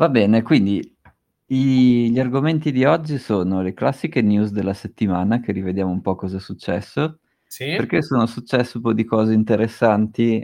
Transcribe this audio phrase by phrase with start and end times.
[0.00, 0.80] Va bene, quindi
[1.48, 6.14] i- gli argomenti di oggi sono le classiche news della settimana, che rivediamo un po'
[6.14, 7.74] cosa è successo, Sì?
[7.76, 10.42] perché sono successe un po' di cose interessanti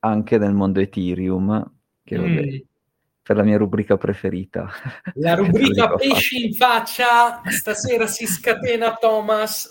[0.00, 1.72] anche nel mondo Ethereum,
[2.02, 2.56] che vabbè, Mm.
[3.22, 4.68] per la mia rubrica preferita.
[5.14, 5.34] La
[5.86, 9.68] rubrica pesci in faccia, stasera si scatena Thomas,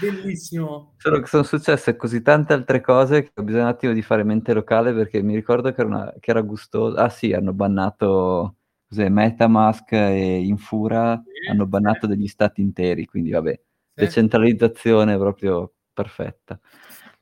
[0.00, 0.94] bellissimo.
[0.96, 4.24] Solo che sono successe così tante altre cose che ho bisogno un attimo di fare
[4.24, 6.96] mente locale perché mi ricordo che era, una- che era gustoso.
[6.96, 8.56] Ah sì, hanno bannato
[8.94, 12.14] cos'è, Metamask e Infura, Sì, hanno bannato sì.
[12.14, 13.60] degli stati interi, quindi vabbè, Sì.
[14.04, 16.58] decentralizzazione proprio perfetta.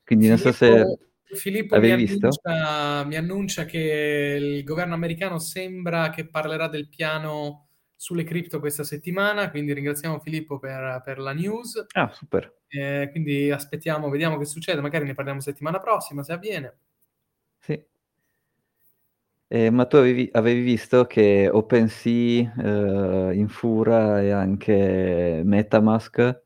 [0.05, 0.99] Quindi non so se Filippo,
[1.35, 2.29] Filippo mi, avevi visto.
[2.45, 8.85] annuncia, mi annuncia che il governo americano sembra che parlerà del piano sulle cripto questa
[8.85, 11.87] settimana, quindi ringraziamo Filippo per, per la news.
[11.95, 12.53] Ah, super.
[12.69, 16.77] Eh, quindi aspettiamo, vediamo che succede, magari ne parliamo settimana prossima se avviene.
[19.55, 26.41] Eh, ma tu avevi, avevi visto che OpenSea, eh, Infura e anche Metamask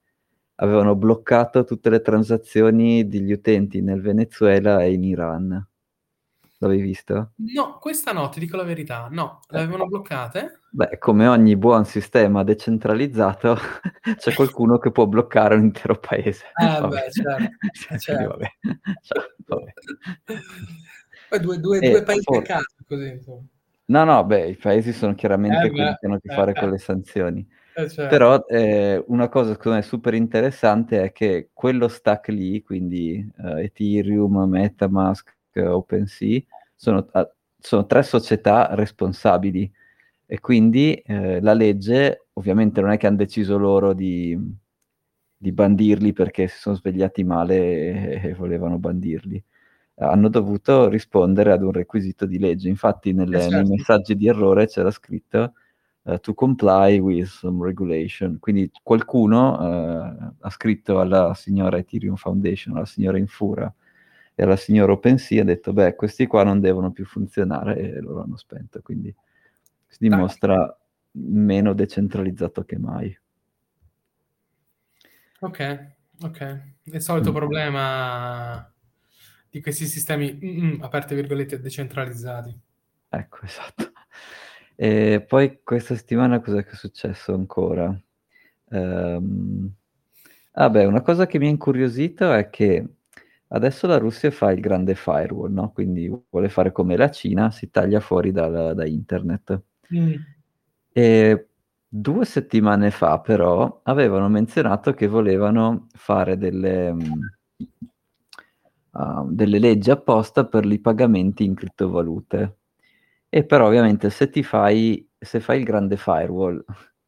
[0.57, 5.69] avevano bloccato tutte le transazioni degli utenti nel Venezuela e in Iran.
[6.59, 7.31] L'avevi visto?
[7.37, 10.63] No, questa no, ti dico la verità, no, Eh, l'avevano bloccate?
[10.71, 13.57] Beh, come ogni buon sistema decentralizzato,
[14.19, 16.47] c'è qualcuno che può bloccare un intero paese.
[16.61, 17.05] Eh Vabbè.
[17.05, 17.51] beh, certo,
[18.01, 18.29] certo.
[18.31, 18.47] vabbè.
[19.01, 19.73] Cioè, vabbè.
[21.29, 23.45] Poi due, due, E due paesi a for- caso, così, insomma.
[23.89, 26.35] No, no, beh, i paesi sono chiaramente Eh quelli beh, che hanno a che eh,
[26.35, 27.47] fare eh, con le sanzioni.
[27.75, 28.05] eh, certo.
[28.09, 33.65] Però eh, una cosa secondo me super interessante è che quello stack lì, quindi eh,
[33.65, 36.41] Ethereum, Metamask, eh, OpenSea,
[36.75, 39.71] sono, ah, sono tre società responsabili
[40.27, 44.37] e quindi eh, la legge ovviamente non è che hanno deciso loro di,
[45.39, 47.57] di bandirli perché si sono svegliati male
[48.23, 49.43] e, e volevano bandirli.
[49.99, 52.69] Hanno dovuto rispondere ad un requisito di legge.
[52.69, 53.73] Infatti, nelle- Eh, nei certo.
[53.73, 55.55] messaggi di errore c'era scritto
[56.05, 58.39] eh, to comply with some regulation.
[58.39, 63.73] Quindi qualcuno eh, ha scritto alla signora Ethereum Foundation, alla signora Infura
[64.35, 68.23] e alla signora OpenSea ha detto, beh, questi qua non devono più funzionare e loro
[68.23, 68.81] hanno spento.
[68.83, 69.13] Quindi
[69.87, 70.77] si dimostra
[71.13, 73.19] meno decentralizzato che mai.
[75.41, 75.59] Ok,
[76.23, 76.63] ok.
[76.85, 77.35] Il solito Mm.
[77.35, 78.73] problema
[79.51, 82.59] di questi sistemi, mm, mm, aperte virgolette, decentralizzati.
[83.09, 83.93] Ecco, esatto.
[84.75, 87.99] E poi questa settimana cos'è che è successo ancora?
[88.69, 89.21] Ah
[90.71, 92.87] beh, una cosa che mi ha incuriosito è che
[93.49, 95.71] adesso la Russia fa il grande firewall, no?
[95.73, 99.63] Quindi vuole fare come la Cina, si taglia fuori dal- da internet.
[99.95, 100.15] Mm.
[100.93, 101.47] E
[101.89, 106.95] due settimane fa, però, avevano menzionato che volevano fare delle,
[108.97, 112.57] ah, delle leggi apposta per i pagamenti in criptovalute.
[113.29, 116.65] E però, ovviamente, se ti fai, se fai il grande firewall,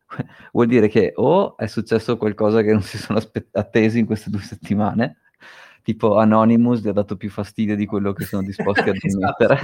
[0.52, 4.30] vuol dire che o è successo qualcosa che non si sono aspe- attesi in queste
[4.30, 5.18] due settimane,
[5.82, 9.60] tipo Anonymous gli ha dato più fastidio di quello che sono disposti ad Esatto, ammettere.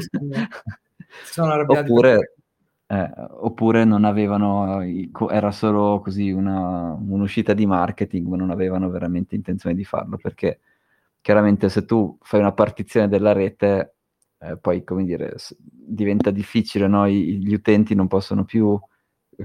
[1.67, 2.35] oppure,
[2.87, 4.81] eh, oppure non avevano,
[5.29, 10.61] era solo così una, un'uscita di marketing, ma non avevano veramente intenzione di farlo, perché
[11.25, 13.95] chiaramente se tu fai una partizione della rete,
[14.41, 17.07] eh, poi come dire, diventa difficile, no?
[17.07, 18.79] I- gli utenti non possono più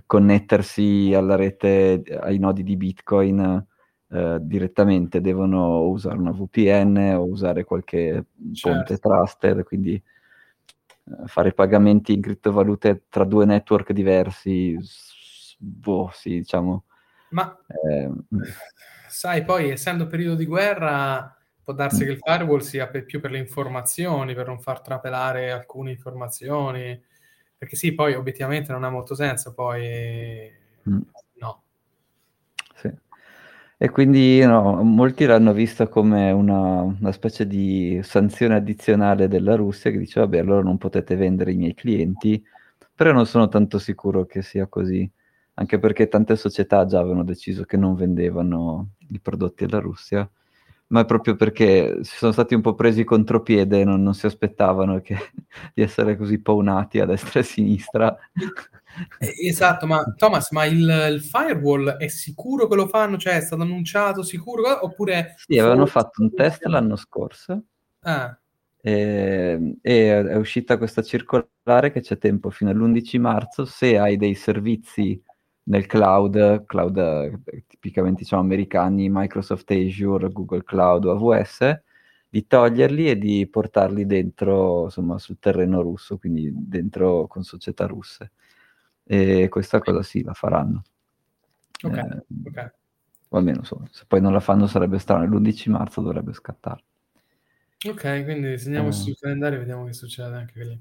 [0.05, 3.65] connettersi alla rete, ai nodi di Bitcoin
[4.09, 8.25] eh, direttamente, devono usare una VPN o usare qualche
[8.59, 9.07] ponte Certo.
[9.07, 14.77] trusted, quindi eh, fare pagamenti in criptovalute tra due network diversi,
[15.57, 16.83] boh, sì, diciamo.
[17.29, 18.11] Ma eh,
[19.07, 21.38] sai, poi essendo periodo di guerra,
[21.69, 25.51] può darsi che il firewall sia per- più per le informazioni, per non far trapelare
[25.51, 26.99] alcune informazioni,
[27.55, 30.51] perché sì, poi obiettivamente non ha molto senso, poi
[30.89, 30.99] Mm.
[31.35, 31.63] no.
[32.75, 32.91] Sì.
[33.77, 39.91] E quindi no, molti l'hanno vista come una, una specie di sanzione addizionale della Russia
[39.91, 42.43] che dice, vabbè, allora non potete vendere i miei clienti,
[42.95, 45.07] però non sono tanto sicuro che sia così,
[45.55, 50.27] anche perché tante società già avevano deciso che non vendevano i prodotti alla Russia,
[50.89, 55.01] ma è proprio perché si sono stati un po' presi contropiede, non, non si aspettavano
[55.01, 55.31] che-
[55.73, 58.17] di essere così paunati a destra e a sinistra.
[59.19, 60.79] Esatto, ma Thomas, ma il,
[61.11, 63.17] il firewall è sicuro che lo fanno?
[63.17, 64.83] Cioè è stato annunciato sicuro?
[64.83, 67.63] Oppure Sì, avevano fatto un test l'anno scorso
[68.01, 68.37] Ah,
[68.81, 74.35] e, e è uscita questa circolare che c'è tempo fino all'11 marzo se hai dei
[74.35, 75.21] servizi
[75.69, 81.81] nel cloud, cloud eh, tipicamente diciamo americani, Microsoft Azure, Google Cloud o AWS,
[82.27, 88.31] di toglierli e di portarli dentro, insomma, sul terreno russo, quindi dentro con società russe.
[89.03, 90.83] e questa cosa sì, la faranno.
[91.83, 92.73] Ok, eh, ok.
[93.29, 96.83] O almeno so, se poi non la fanno sarebbe strano, l'11 marzo dovrebbe scattare.
[97.87, 98.91] Ok, quindi segniamo eh.
[98.91, 100.77] sul calendario e vediamo che succede anche lì.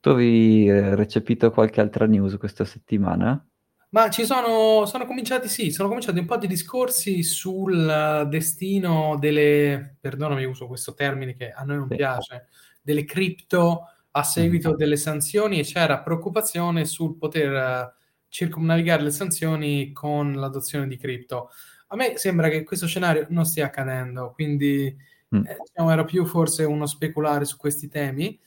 [0.00, 3.46] Tu avevi eh, recepito qualche altra news questa settimana?
[3.92, 9.96] Ma ci sono, sono cominciati, sì, sono cominciati un po' di discorsi sul destino delle,
[10.00, 12.46] perdonami, uso questo termine che a noi non piace,
[12.80, 14.76] delle cripto a seguito mm.
[14.76, 21.50] delle sanzioni e c'era preoccupazione sul poter uh, circumnavigare le sanzioni con l'adozione di cripto.
[21.88, 24.96] A me sembra che questo scenario non stia accadendo, quindi
[25.36, 25.44] mm.
[25.44, 28.40] eh, diciamo, era più forse uno speculare su questi temi.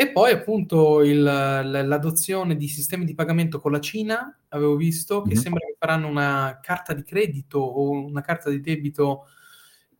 [0.00, 5.30] E poi appunto il, l'adozione di sistemi di pagamento con la Cina, avevo visto che
[5.30, 5.42] mm-hmm.
[5.42, 9.26] sembra che faranno una carta di credito o una carta di debito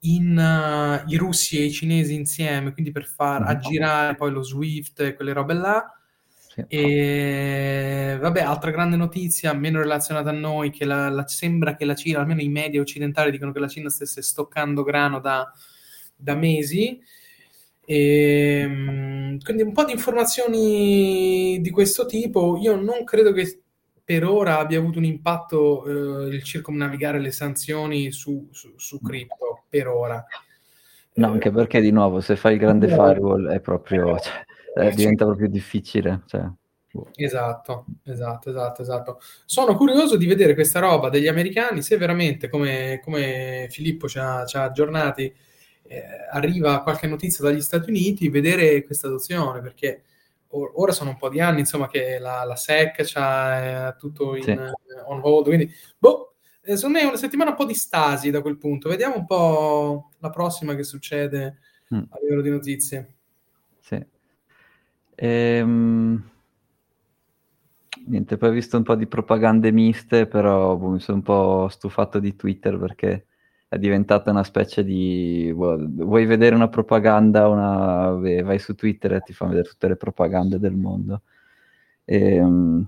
[0.02, 3.50] in uh, i russi e i cinesi insieme, quindi per far mm-hmm.
[3.50, 5.92] aggirare poi lo SWIFT e quelle robe là.
[6.46, 6.64] Sì.
[6.68, 11.96] E vabbè, altra grande notizia, meno relazionata a noi, che la, la, sembra che la
[11.96, 15.52] Cina, almeno i media occidentali dicono che la Cina stesse stoccando grano da,
[16.14, 17.02] da mesi
[17.90, 22.58] e, ehm, quindi un po' di informazioni di questo tipo.
[22.60, 23.62] Io non credo che
[24.04, 29.64] per ora abbia avuto un impatto eh, il circumnavigare le sanzioni su, su, su cripto,
[29.70, 30.22] per ora.
[31.14, 34.44] No, anche perché di nuovo se fai il grande firewall è proprio, cioè,
[34.76, 36.24] eh, diventa proprio difficile.
[36.26, 36.42] Cioè.
[36.92, 37.08] Boh.
[37.14, 39.20] Esatto, esatto, esatto, esatto.
[39.46, 44.44] Sono curioso di vedere questa roba degli americani, se veramente, come, come Filippo ci ha,
[44.44, 45.34] ci ha aggiornati,
[45.88, 50.02] eh, arriva qualche notizia dagli Stati Uniti, vedere questa adozione, perché
[50.48, 54.42] or- ora sono un po' di anni insomma, che la, la SEC c'ha tutto in,
[54.42, 54.50] sì.
[55.06, 58.42] on hold, quindi boh, eh, secondo me è una settimana un po' di stasi da
[58.42, 58.88] quel punto.
[58.90, 61.58] Vediamo un po' la prossima che succede
[61.94, 62.02] mm.
[62.10, 63.14] a livello di notizie.
[63.80, 64.04] Sì.
[65.14, 66.30] Ehm...
[68.04, 71.68] Niente, poi ho visto un po' di propagande miste, però boh, mi sono un po'
[71.68, 73.26] stufato di Twitter perché
[73.68, 78.12] è diventata una specie di vuoi vedere una propaganda, una...
[78.42, 81.22] vai su Twitter e ti fa vedere tutte le propagande del mondo.
[82.04, 82.86] E, ehm,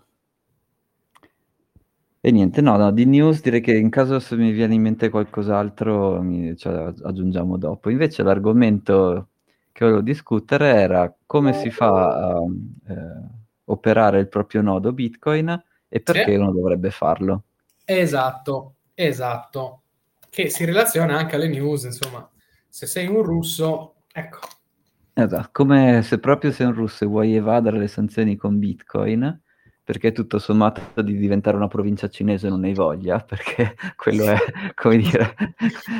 [2.22, 5.10] e niente, no, no, di news direi che in caso se mi viene in mente
[5.10, 7.90] qualcos'altro mi, cioè, aggiungiamo dopo.
[7.90, 9.28] Invece l'argomento
[9.72, 12.42] che volevo discutere era come si fa a
[12.88, 12.94] eh,
[13.64, 16.36] operare il proprio nodo Bitcoin e perché sì.
[16.36, 17.44] uno dovrebbe farlo.
[17.84, 19.80] Esatto, esatto
[20.30, 22.26] che si relaziona anche alle news, insomma,
[22.68, 24.38] se sei un russo, ecco.
[25.12, 29.40] Esatto, come se proprio sei un russo e vuoi evadere le sanzioni con Bitcoin,
[29.82, 34.38] perché tutto sommato di diventare una provincia cinese non ne hai voglia, perché quello è,
[34.74, 35.34] come dire,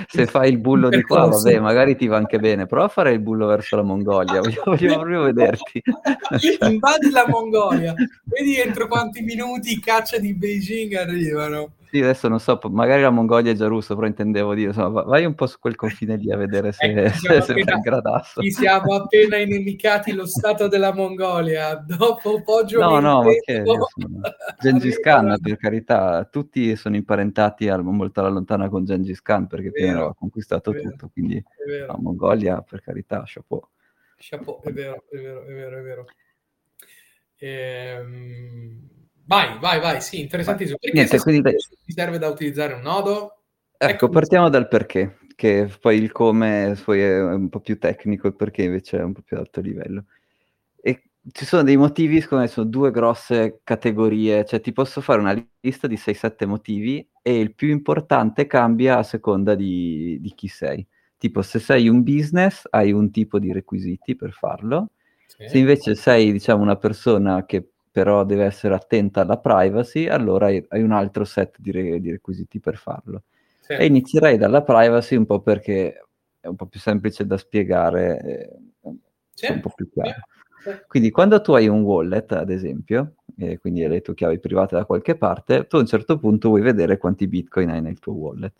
[0.06, 3.12] se fai il bullo di qua, vabbè, magari ti va anche bene, prova a fare
[3.12, 5.82] il bullo verso la Mongolia, voglio, voglio proprio vederti.
[6.70, 7.92] Invadi la Mongolia,
[8.24, 11.72] vedi entro quanti minuti i caccia di Beijing arrivano.
[11.90, 15.24] Sì, adesso non so, magari la Mongolia è già russo, però intendevo dire, insomma, vai
[15.24, 18.40] un po' su quel confine lì a vedere se, ecco, se, se appena, gradasso.
[18.40, 23.64] Ci siamo appena inimicati lo stato della Mongolia, dopo Poggio No, no, ma che...
[24.60, 29.72] Gengis Khan, per carità, tutti sono imparentati al, molto alla lontana con Gengis Khan, perché
[29.72, 31.42] prima aveva conquistato vero, tutto, quindi
[31.88, 33.66] la Mongolia, per carità, chapeau.
[34.16, 36.04] Chapeau, è vero, è vero, è vero, è vero.
[37.38, 38.98] Ehm
[39.30, 40.76] Vai, vai, vai, sì, interessantissimo.
[40.80, 41.54] Perché Niente, quindi...
[41.84, 43.42] ti serve da utilizzare un nodo?
[43.76, 48.26] Ecco, ecco, partiamo dal perché, che poi il come poi è un po' più tecnico,
[48.26, 50.06] il perché invece è un po' più alto livello.
[50.82, 55.20] E ci sono dei motivi, secondo me sono due grosse categorie, cioè ti posso fare
[55.20, 60.48] una lista di 6-7 motivi e il più importante cambia a seconda di, di chi
[60.48, 60.84] sei.
[61.16, 64.90] Tipo, se sei un business hai un tipo di requisiti per farlo,
[65.24, 65.46] sì.
[65.46, 70.64] se invece sei, diciamo, una persona che però deve essere attenta alla privacy, allora hai,
[70.68, 73.24] hai un altro set di, re, di, requisiti per farlo.
[73.60, 73.72] Sì.
[73.72, 76.04] E inizierei dalla privacy un po' perché
[76.38, 78.90] è un po' più semplice da spiegare, eh,
[79.32, 79.46] sì.
[79.46, 80.20] è un po' più chiaro.
[80.62, 80.70] Sì.
[80.86, 84.76] Quindi quando tu hai un wallet, ad esempio, e quindi hai le tue chiavi private
[84.76, 88.12] da qualche parte, tu a un certo punto vuoi vedere quanti bitcoin hai nel tuo
[88.12, 88.54] wallet.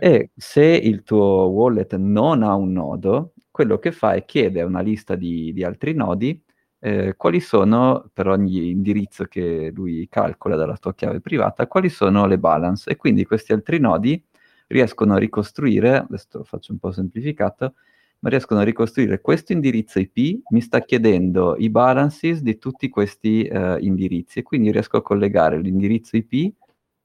[0.00, 4.80] E se il tuo wallet non ha un nodo, quello che fa è chiede una
[4.80, 6.42] lista di, di altri nodi
[6.80, 12.26] eh, quali sono, per ogni indirizzo che lui calcola dalla tua chiave privata, quali sono
[12.26, 12.90] le balance.
[12.90, 14.22] E quindi questi altri nodi
[14.68, 17.74] riescono a ricostruire, adesso faccio un po' semplificato,
[18.20, 23.44] ma riescono a ricostruire questo indirizzo IP, mi sta chiedendo i balances di tutti questi
[23.44, 26.54] eh, indirizzi e quindi riesco a collegare l'indirizzo IP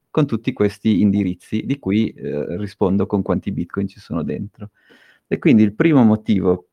[0.09, 4.71] con tutti questi indirizzi di cui eh, rispondo con quanti bitcoin ci sono dentro.
[5.27, 6.69] E quindi il primo motivo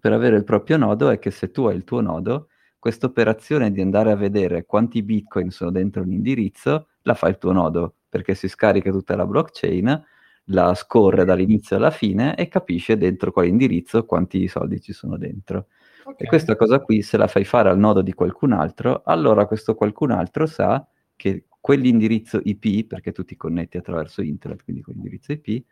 [0.00, 3.72] per avere il proprio nodo è che se tu hai il tuo nodo, questa operazione
[3.72, 7.96] di andare a vedere quanti bitcoin sono dentro un indirizzo la fa il tuo nodo,
[8.08, 10.04] perché si scarica tutta la blockchain,
[10.50, 15.66] la scorre dall'inizio alla fine e capisce dentro quale indirizzo quanti soldi ci sono dentro.
[16.04, 16.26] Okay.
[16.26, 19.74] E questa cosa qui, se la fai fare al nodo di qualcun altro, allora questo
[19.74, 25.32] qualcun altro sa che quell'indirizzo IP, perché tu ti connetti attraverso internet, quindi con l'indirizzo
[25.32, 25.64] IP,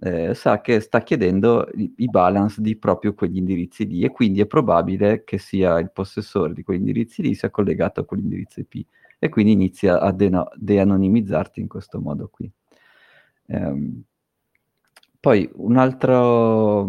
[0.00, 4.40] eh, sa che sta chiedendo i, i, balance di proprio quegli indirizzi lì e quindi
[4.40, 8.86] è probabile che sia il possessore di quegli indirizzi lì sia collegato a quell'indirizzo IP
[9.18, 12.50] e quindi inizia a de- de-anonimizzarti in questo modo qui.
[13.46, 14.02] Um,
[15.20, 16.84] poi un altro,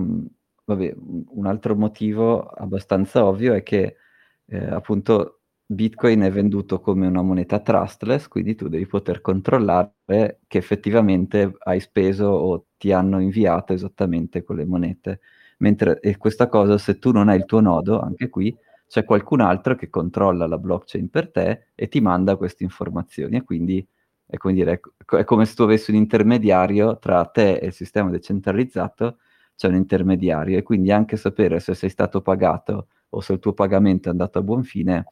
[0.66, 3.98] vabbè, un altro motivo abbastanza ovvio è che
[4.46, 5.43] eh, appunto
[5.74, 11.80] Bitcoin è venduto come una moneta trustless, quindi tu devi poter controllare che effettivamente hai
[11.80, 15.20] speso o ti hanno inviato esattamente quelle monete.
[15.60, 18.56] Mentre questa cosa, se tu non hai il tuo nodo, anche qui
[18.88, 23.38] c'è qualcun altro che controlla la blockchain per te e ti manda queste informazioni.
[23.38, 23.86] E quindi
[24.26, 24.82] è come, dire,
[25.18, 29.18] è come se tu avessi un intermediario tra te e il sistema decentralizzato,
[29.56, 30.58] c'è un intermediario.
[30.58, 34.40] E quindi anche sapere se sei stato pagato o se il tuo pagamento è andato
[34.40, 35.06] a buon fine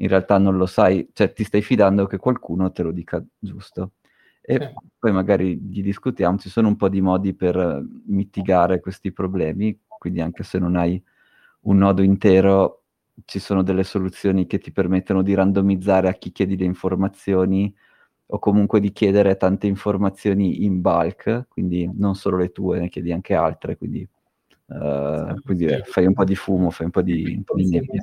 [0.00, 3.92] in realtà non lo sai, cioè ti stai fidando che qualcuno te lo dica giusto.
[4.40, 4.88] E sì.
[4.98, 10.20] poi magari gli discutiamo, ci sono un po' di modi per mitigare questi problemi, quindi
[10.20, 11.00] anche se non hai
[11.62, 12.84] un nodo intero,
[13.26, 17.72] ci sono delle soluzioni che ti permettono di randomizzare a chi chiedi le informazioni
[18.32, 23.12] o comunque di chiedere tante informazioni in bulk, quindi non solo le tue, ne chiedi
[23.12, 24.08] anche altre, quindi,
[24.66, 27.68] uh, quindi eh, fai un po' di fumo, fai un po' di, un po di
[27.68, 28.02] nebbia.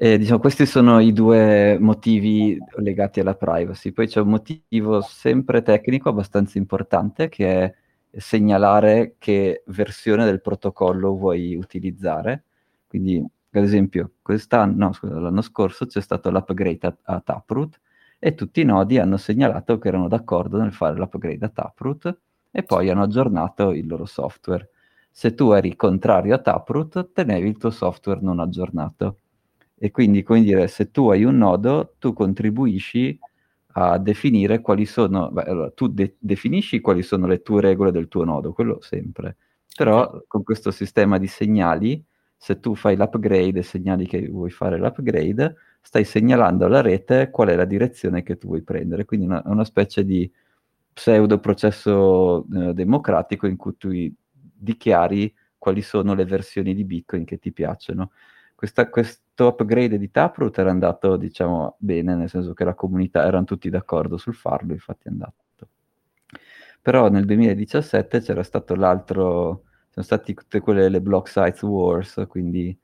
[0.00, 3.90] Eh, diciamo, questi sono i due motivi legati alla privacy.
[3.90, 7.74] Poi c'è un motivo sempre tecnico abbastanza importante che è
[8.20, 12.44] segnalare che versione del protocollo vuoi utilizzare.
[12.86, 14.12] Quindi, ad esempio,
[14.66, 17.80] no, scusa, l'anno scorso c'è stato l'upgrade a, a, Taproot
[18.20, 22.18] e tutti i nodi hanno segnalato che erano d'accordo nel fare l'upgrade a Taproot
[22.52, 24.70] e poi hanno aggiornato il loro software.
[25.10, 29.18] Se tu eri contrario a Taproot, tenevi il tuo software non aggiornato
[29.78, 33.18] e quindi, come dire, se tu hai un nodo, tu contribuisci
[33.72, 38.08] a definire quali sono, beh, allora, tu de- definisci quali sono le tue regole del
[38.08, 39.36] tuo nodo, quello sempre.
[39.76, 42.04] Però con questo sistema di segnali,
[42.36, 47.48] se tu fai l'upgrade e segnali che vuoi fare l'upgrade, stai segnalando alla rete qual
[47.48, 49.04] è la direzione che tu vuoi prendere.
[49.04, 50.30] Quindi è una, una, specie di
[50.92, 53.90] pseudo processo eh, democratico in cui tu
[54.30, 58.10] dichiari quali sono le versioni di Bitcoin che ti piacciono.
[58.58, 63.44] Questa, questo upgrade di Taproot era andato, diciamo, bene, nel senso che la comunità erano
[63.44, 65.68] tutti d'accordo sul farlo, infatti è andato.
[66.82, 72.76] Però nel 2017 c'era stato l'altro, sono stati tutte quelle le block size wars, quindi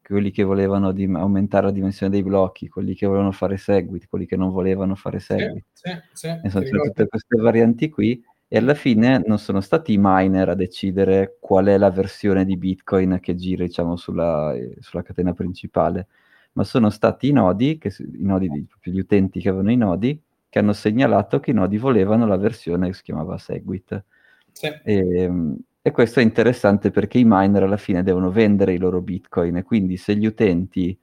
[0.00, 4.24] quelli che volevano dim- aumentare la dimensione dei blocchi, quelli che volevano fare seguit, quelli
[4.24, 5.66] che non volevano fare seguit.
[5.74, 9.92] Sì, sì, sì, e sono tutte queste varianti qui e alla fine non sono stati
[9.92, 14.74] i miner a decidere qual è la versione di Bitcoin che gira diciamo, sulla, eh,
[14.80, 16.08] sulla catena principale,
[16.54, 20.20] ma sono stati i nodi, che, i nodi di, gli utenti che avevano i nodi,
[20.48, 24.02] che hanno segnalato che i nodi volevano la versione che si chiamava Segwit.
[24.50, 24.66] Sì.
[24.66, 29.00] E, ehm, e, questo è interessante perché i miner alla fine devono vendere i loro
[29.00, 30.98] Bitcoin e quindi se gli utenti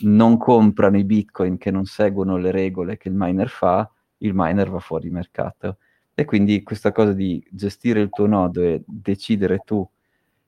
[0.00, 4.68] non comprano i Bitcoin che non seguono le regole che il miner fa, il miner
[4.68, 5.76] va fuori mercato.
[6.18, 9.88] E quindi questa cosa di gestire il tuo nodo e decidere tu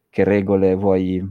[0.08, 1.24] che regole vuoi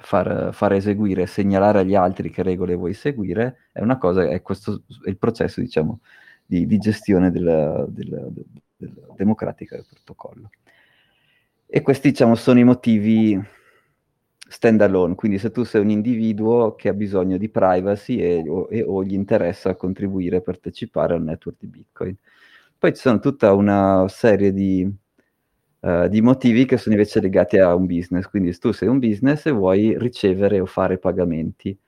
[0.00, 4.84] far, far eseguire, segnalare agli altri che regole vuoi seguire, è una cosa, è questo
[5.04, 6.00] è il processo, diciamo,
[6.46, 8.44] di, di gestione del, del, del,
[8.78, 10.48] del democratica del protocollo.
[11.66, 13.38] E questi, diciamo, sono i motivi
[14.48, 18.82] stand alone, quindi se tu sei un individuo che ha bisogno di privacy e, e,
[18.82, 22.16] o gli interessa contribuire e partecipare al network di Bitcoin.
[22.80, 24.90] Poi ci sono tutta una serie di,
[25.80, 28.98] uh, di, motivi che sono invece legati a un business, quindi se tu sei un
[28.98, 31.78] business e vuoi ricevere o fare pagamenti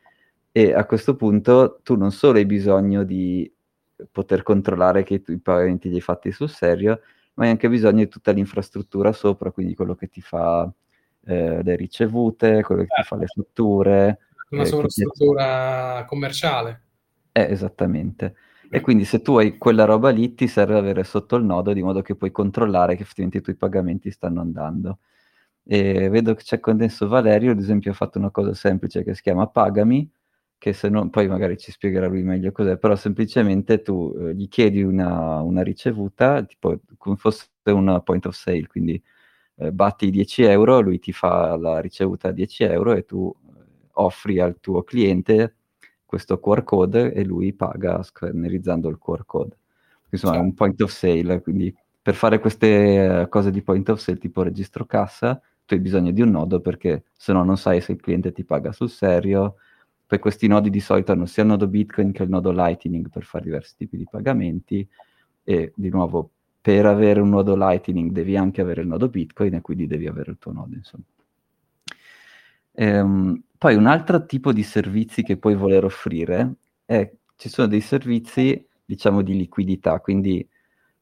[0.52, 3.50] e a questo punto tu non solo hai bisogno di
[4.10, 7.00] poter controllare che tu, i pagamenti li hai fatti sul serio,
[7.34, 10.70] ma hai anche bisogno di tutta l'infrastruttura sopra, quindi quello che ti fa
[11.24, 13.42] eh, le ricevute, quello che ti fa le certo.
[13.44, 14.18] fatture.
[14.50, 16.06] Una eh, sovrastruttura ti...
[16.06, 16.82] commerciale.
[17.32, 18.34] Eh, esattamente.
[18.74, 21.82] E quindi se tu hai quella roba lì, ti serve avere sotto il nodo di
[21.82, 25.00] modo che puoi controllare che effettivamente i tuoi pagamenti stanno andando.
[25.64, 29.20] E vedo che c'è condenso Valerio, ad esempio, ha fatto una cosa semplice che si
[29.20, 30.10] chiama Pagami,
[30.56, 34.48] che se non, poi magari ci spiegherà lui meglio cos'è, però semplicemente tu eh, gli
[34.48, 39.02] chiedi una, una, ricevuta, tipo come fosse una point of sale, quindi
[39.56, 43.30] eh, batti 10 euro, lui ti fa la ricevuta a 10 euro e tu
[43.94, 45.56] offri al tuo cliente
[46.12, 49.56] questo QR code e lui paga scannerizzando il QR code.
[50.10, 50.46] Insomma, certo.
[50.46, 54.42] è un point of sale, quindi per fare queste cose di point of sale tipo
[54.42, 58.00] registro cassa, tu hai bisogno di un nodo perché se no non sai se il
[58.02, 59.54] cliente ti paga sul serio.
[60.06, 63.22] Poi questi nodi di solito hanno sia il nodo Bitcoin che il nodo Lightning per
[63.22, 64.86] fare diversi tipi di pagamenti
[65.42, 66.28] e di nuovo
[66.60, 70.32] per avere un nodo Lightning devi anche avere il nodo Bitcoin e quindi devi avere
[70.32, 71.04] il tuo nodo, insomma.
[72.74, 77.80] Ehm, poi un altro tipo di servizi che puoi voler offrire è, ci sono dei
[77.80, 80.46] servizi, diciamo, di liquidità, quindi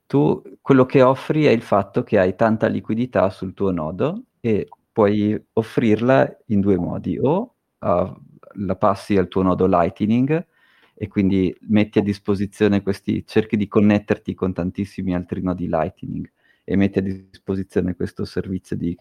[0.06, 4.68] tu quello che offri è il fatto che hai tanta liquidità sul tuo nodo e
[4.92, 8.20] puoi offrirla in due modi, o uh,
[8.54, 10.46] la passi al tuo nodo Lightning
[10.94, 16.30] e quindi metti a disposizione questi, cerchi di connetterti con tantissimi altri nodi Lightning
[16.64, 18.96] e metti a disposizione questo servizio di,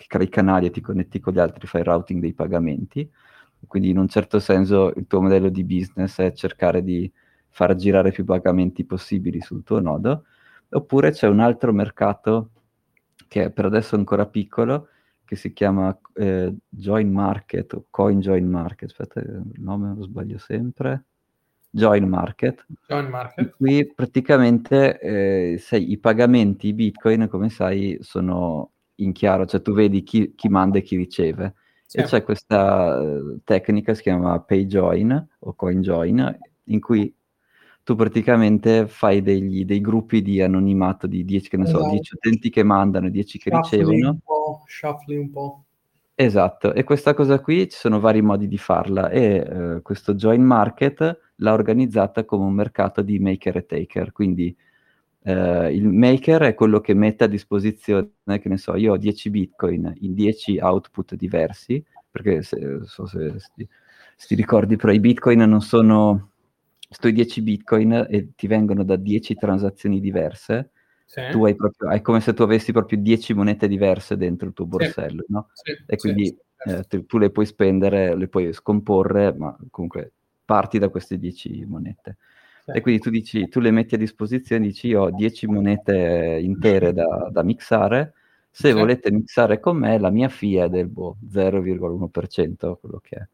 [0.00, 2.32] che, che crea i canali e ti connetti con gli altri, fai il routing dei
[2.32, 3.10] pagamenti.
[3.66, 7.10] Quindi in un certo senso il tuo modello di business è cercare di
[7.48, 10.24] far girare più pagamenti possibili sul tuo nodo.
[10.70, 12.50] Oppure c'è un altro mercato
[13.28, 14.88] che è per adesso ancora piccolo,
[15.24, 18.90] che si chiama eh, Join Market o Coin Join Market.
[18.90, 21.04] Aspetta, il nome lo sbaglio sempre.
[21.70, 22.66] Join Market.
[22.88, 23.54] Join Market.
[23.56, 30.02] Qui praticamente eh, sai, i pagamenti Bitcoin, come sai, sono in chiaro, cioè tu vedi
[30.02, 31.54] chi, chi manda e chi riceve.
[31.86, 31.98] Sì.
[31.98, 37.12] E c'è questa uh, tecnica, si chiama Pay Join o Coin Join, in cui
[37.82, 41.82] tu praticamente fai degli, dei gruppi di anonimato di 10, che ne esatto.
[41.82, 44.10] so, 10 utenti che mandano e 10 che shuffling ricevono.
[44.10, 45.64] Un po', shuffling un po'.
[46.14, 50.42] Esatto, e questa cosa qui ci sono vari modi di farla e eh, questo join
[50.42, 54.54] market l'ha organizzata come un mercato di maker e taker, quindi
[55.22, 59.30] eh, il maker è quello che mette a disposizione, che ne so, io ho 10
[59.30, 63.68] bitcoin in 10 output diversi, perché se, so se, se,
[64.16, 66.30] se ti ricordi, però i bitcoin non sono,
[66.78, 70.70] sto 10 bitcoin e ti vengono da 10 transazioni diverse,
[71.04, 71.22] sì.
[71.30, 74.66] tu hai proprio, è come se tu avessi proprio 10 monete diverse dentro il tuo
[74.66, 75.32] borsello, sì.
[75.32, 75.50] no?
[75.52, 75.72] Sì.
[75.86, 76.34] E quindi
[76.66, 80.12] eh, tu, tu, le puoi spendere, le puoi scomporre, ma comunque
[80.44, 82.16] parti da queste 10 monete.
[82.66, 86.92] E quindi tu dici, tu le metti a disposizione, dici io ho 10 monete intere
[86.92, 88.14] da, da mixare,
[88.50, 93.28] se volete mixare con me la mia fee è del boh, 0,1%, quello che è.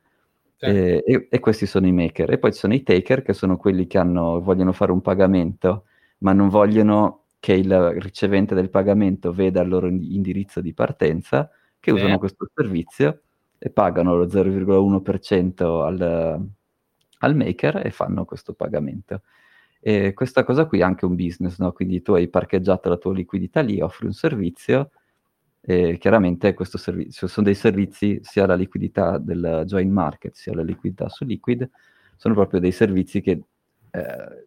[0.59, 2.31] E, e, e, questi sono i maker.
[2.31, 5.85] E poi ci sono i taker, che sono quelli che hanno, vogliono fare un pagamento,
[6.19, 11.91] ma non vogliono che il ricevente del pagamento veda il loro indirizzo di partenza, che
[11.91, 11.97] sì.
[11.97, 13.21] usano questo servizio
[13.59, 16.49] e pagano lo 0,1% al,
[17.27, 19.23] al maker e fanno questo pagamento.
[19.81, 21.73] E questa cosa qui è anche un business, no?
[21.73, 24.91] quindi tu hai parcheggiato la tua liquidità lì, offri un servizio
[25.61, 30.62] e chiaramente questo servizio sono dei servizi sia la liquidità del join market sia la
[30.62, 31.69] liquidità su liquid,
[32.17, 33.43] sono proprio dei servizi che
[33.91, 34.47] eh,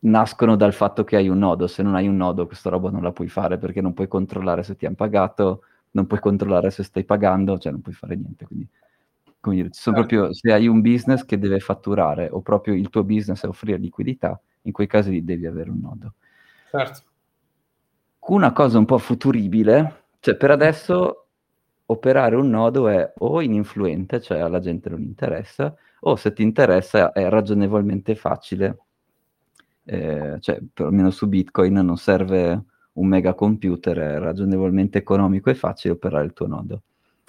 [0.00, 3.02] nascono dal fatto che hai un nodo, se non hai un nodo questa roba non
[3.02, 5.62] la puoi fare perché non puoi controllare se ti hanno pagato,
[5.92, 8.68] non puoi controllare se stai pagando, cioè non puoi fare niente, quindi
[9.42, 10.14] come dire, sono certo.
[10.14, 13.76] proprio se hai un business che deve fatturare o proprio il tuo business è offrire
[13.76, 16.14] liquidità, in quei casi devi avere un nodo.
[16.70, 17.02] Certo.
[18.20, 21.26] Una cosa un po' futuribile, cioè per adesso
[21.86, 27.10] operare un nodo è o ininfluente, cioè alla gente non interessa, o se ti interessa
[27.10, 28.78] è ragionevolmente facile,
[29.84, 35.94] eh, cioè perlomeno su Bitcoin non serve un mega computer, è ragionevolmente economico e facile
[35.94, 36.82] operare il tuo nodo.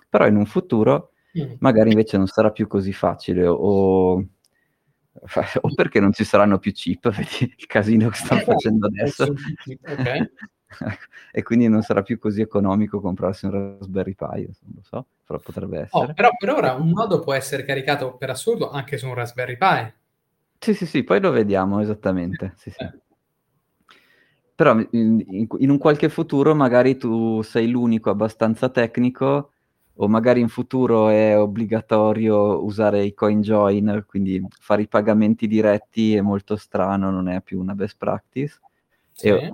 [0.07, 1.53] Però in un futuro Mm.
[1.59, 7.09] magari invece non sarà più così facile o, o perché non ci saranno più chip,
[7.09, 9.33] vedi il casino che stanno facendo adesso.
[9.83, 10.31] Okay.
[11.31, 15.39] e quindi non sarà più così economico comprarsi un Raspberry Pi, non lo so, però
[15.39, 16.05] potrebbe oh, essere.
[16.05, 19.57] Oh, però per ora un nodo può essere caricato per assurdo anche su un Raspberry
[19.57, 19.93] Pi.
[20.59, 22.53] Sì, sì, sì, poi lo vediamo esattamente.
[22.57, 22.83] Sì, sì.
[22.83, 23.01] Eh.
[24.55, 29.52] Però in, in, in, un qualche futuro magari tu sei l'unico abbastanza tecnico
[29.95, 36.15] o magari in futuro è obbligatorio usare i coin join, quindi fare i pagamenti diretti
[36.15, 38.59] è molto strano, non è più una best practice.
[39.11, 39.27] Sì.
[39.27, 39.53] E,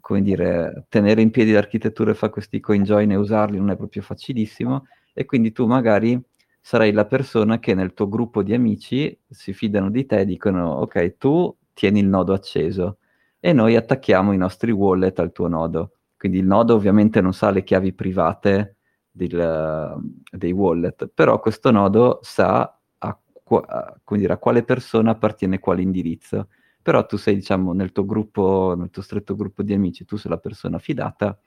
[0.00, 3.76] come dire, tenere in piedi l'architettura e fare questi coin join e usarli non è
[3.76, 6.20] proprio facilissimo, e quindi tu magari
[6.60, 10.72] sarai la persona che nel tuo gruppo di amici si fidano di te e dicono
[10.80, 12.98] ok, tu tieni il nodo acceso
[13.40, 15.92] e noi attacchiamo i nostri wallet al tuo nodo.
[16.16, 18.76] Quindi il nodo ovviamente non sa le chiavi private
[19.12, 19.94] del,
[20.30, 23.18] dei wallet, però questo nodo sa a,
[23.56, 26.48] a, dire, a, quale persona appartiene quale indirizzo.
[26.82, 30.30] Però tu sei, diciamo, nel tuo gruppo, nel tuo stretto gruppo di amici, tu sei
[30.30, 31.38] la persona fidata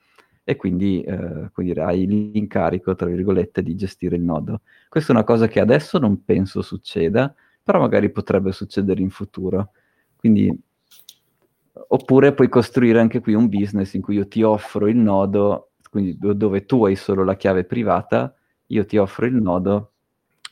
[0.48, 4.60] e quindi, eh, dire, hai l'incarico, tra virgolette, di gestire il nodo.
[4.88, 9.72] Questa è una cosa che adesso non penso succeda, però magari potrebbe succedere in futuro.
[10.14, 10.56] Quindi,
[11.88, 15.65] oppure puoi costruire anche qui un business in cui io ti offro il nodo,
[15.96, 18.34] quindi dove tu hai solo la chiave privata,
[18.66, 19.92] io ti offro il nodo,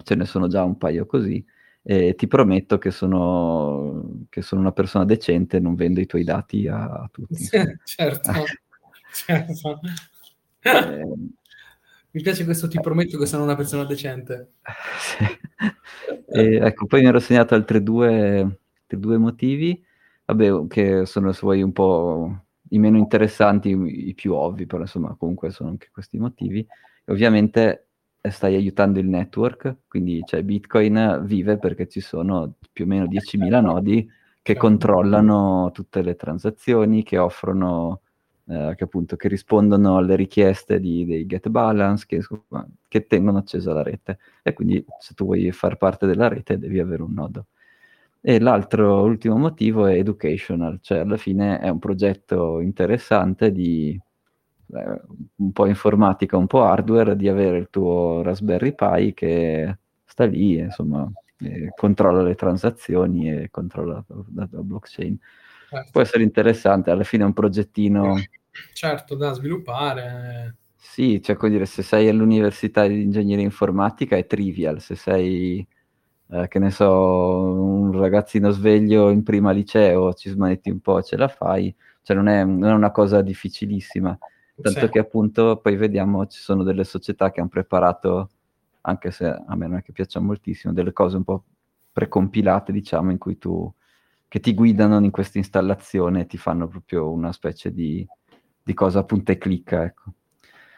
[0.03, 1.45] ce ne sono già un paio così,
[1.83, 6.67] e ti prometto che sono, che sono una persona decente non vendo i tuoi dati
[6.67, 7.45] a, a tutti.
[7.85, 8.33] certo,
[9.13, 9.81] certo.
[10.61, 11.05] Eh,
[12.13, 14.53] mi piace questo ti prometto che sono una persona decente.
[14.99, 15.25] Sì.
[16.27, 19.85] E, ecco, poi mi ero segnato altri due, altri due motivi,
[20.25, 22.44] vabbè, che sono se vuoi un po'
[22.75, 26.67] i meno interessanti, i più ovvi, però insomma comunque sono anche questi motivi.
[27.05, 27.89] E ovviamente
[28.21, 33.61] stai aiutando il network, quindi cioè, Bitcoin vive perché ci sono più o meno 10.000
[33.61, 34.69] nodi che certo.
[34.69, 38.01] controllano tutte le transazioni, che offrono,
[38.47, 42.21] eh, che appunto che rispondono alle richieste di, dei get balance, che,
[42.89, 44.19] che tengono accesa la rete.
[44.43, 47.47] E quindi se tu vuoi far parte della rete devi avere un nodo.
[48.27, 54.01] E l'altro, ultimo motivo è educational, cioè alla fine è un progetto interessante di
[54.73, 55.01] eh,
[55.37, 60.57] un po' informatica, un po' hardware, di avere il tuo Raspberry Pi che sta lì,
[60.57, 61.07] insomma,
[61.77, 65.19] controlla le transazioni e controlla la, la blockchain.
[65.69, 65.91] Certo.
[65.93, 68.15] Può essere interessante, alla fine è un progettino...
[68.73, 70.57] Certo, da sviluppare.
[70.77, 75.67] Sì, cioè, come dire, se sei all'università di ingegneria informatica è trivial, se sei,
[76.31, 81.17] eh, che ne so, un ragazzino sveglio in prima liceo, ci smanetti un po', ce
[81.17, 84.17] la fai, cioè non è, non è una cosa difficilissima.
[84.61, 84.89] Tanto sì.
[84.89, 88.31] che appunto poi vediamo ci sono delle società che hanno preparato,
[88.83, 91.45] anche se a me non è che piacciono moltissimo, delle cose un po'
[91.93, 93.73] precompilate, diciamo, in cui tu
[94.29, 98.07] che ti guidano in questa installazione e ti fanno proprio una specie di,
[98.63, 100.13] di cosa punta e clicca, ecco.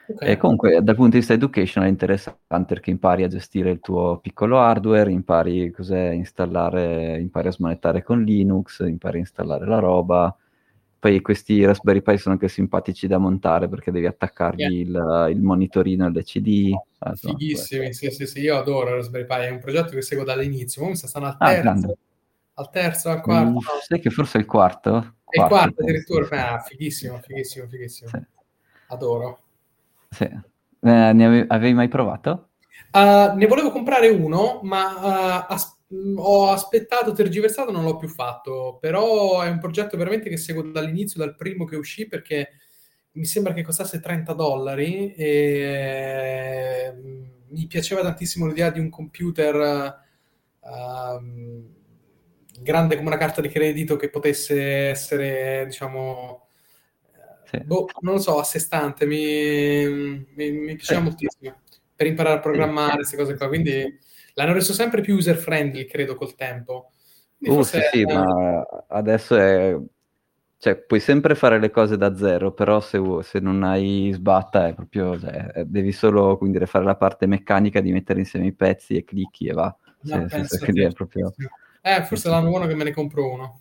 [0.09, 0.31] Okay.
[0.31, 4.19] E comunque dal punto di vista educational è interessante perché impari a gestire il tuo
[4.19, 10.37] piccolo hardware, impari cos'è installare, impari a smanettare con Linux, impari a installare la roba,
[10.99, 15.29] poi questi Raspberry Pi sono anche simpatici da montare perché devi attaccargli yeah.
[15.29, 16.73] il, il, monitorino LCD.
[16.99, 20.81] Ah, Fighissimi, sì, sì, sì, io adoro Raspberry Pi, è un progetto che seguo dall'inizio,
[20.81, 21.97] comunque stanno al ah, terzo, ah,
[22.55, 23.51] al terzo, al quarto.
[23.51, 23.59] Mm.
[23.87, 25.16] Sai che forse è il quarto?
[25.29, 28.11] È il quarto addirittura, ah, fighissimo, fighissimo, fighissimo.
[28.11, 28.21] Sì.
[28.88, 29.40] Adoro.
[30.17, 30.25] Sì.
[30.25, 32.51] Eh, ne avevi mai provato?
[32.93, 35.77] Uh, ne volevo comprare uno, ma uh, as-
[36.17, 41.21] ho aspettato, tergiversato, non l'ho più fatto, però è un progetto veramente che seguo dall'inizio,
[41.21, 42.53] dal primo che uscì, perché
[43.13, 46.93] mi sembra che costasse 30 dollari e
[47.49, 50.01] mi piaceva tantissimo l'idea di un computer
[50.61, 51.71] uh,
[52.61, 56.46] grande come una carta di credito che potesse essere, diciamo,
[57.59, 57.64] sì.
[57.64, 59.87] boh, non lo so, a sé stante, mi,
[60.35, 61.07] mi, mi piaceva sì.
[61.07, 61.55] moltissimo
[61.97, 63.99] per imparare a programmare queste cose qua, quindi
[64.35, 66.92] l'hanno reso sempre più user friendly, credo, col tempo.
[67.38, 69.77] Uh, sì, sì, ma adesso è...
[70.59, 74.75] Cioè, puoi sempre fare le cose da zero, però se, se non hai sbatta è
[74.75, 75.19] proprio...
[75.19, 79.47] Cioè, devi solo quindi, fare la parte meccanica di mettere insieme i pezzi e clicchi
[79.47, 79.75] e va.
[80.03, 81.33] No, cioè, è proprio...
[81.81, 83.61] Eh, forse l'anno buono che me ne compro uno.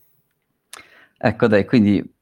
[1.17, 2.14] Ecco, dai, quindi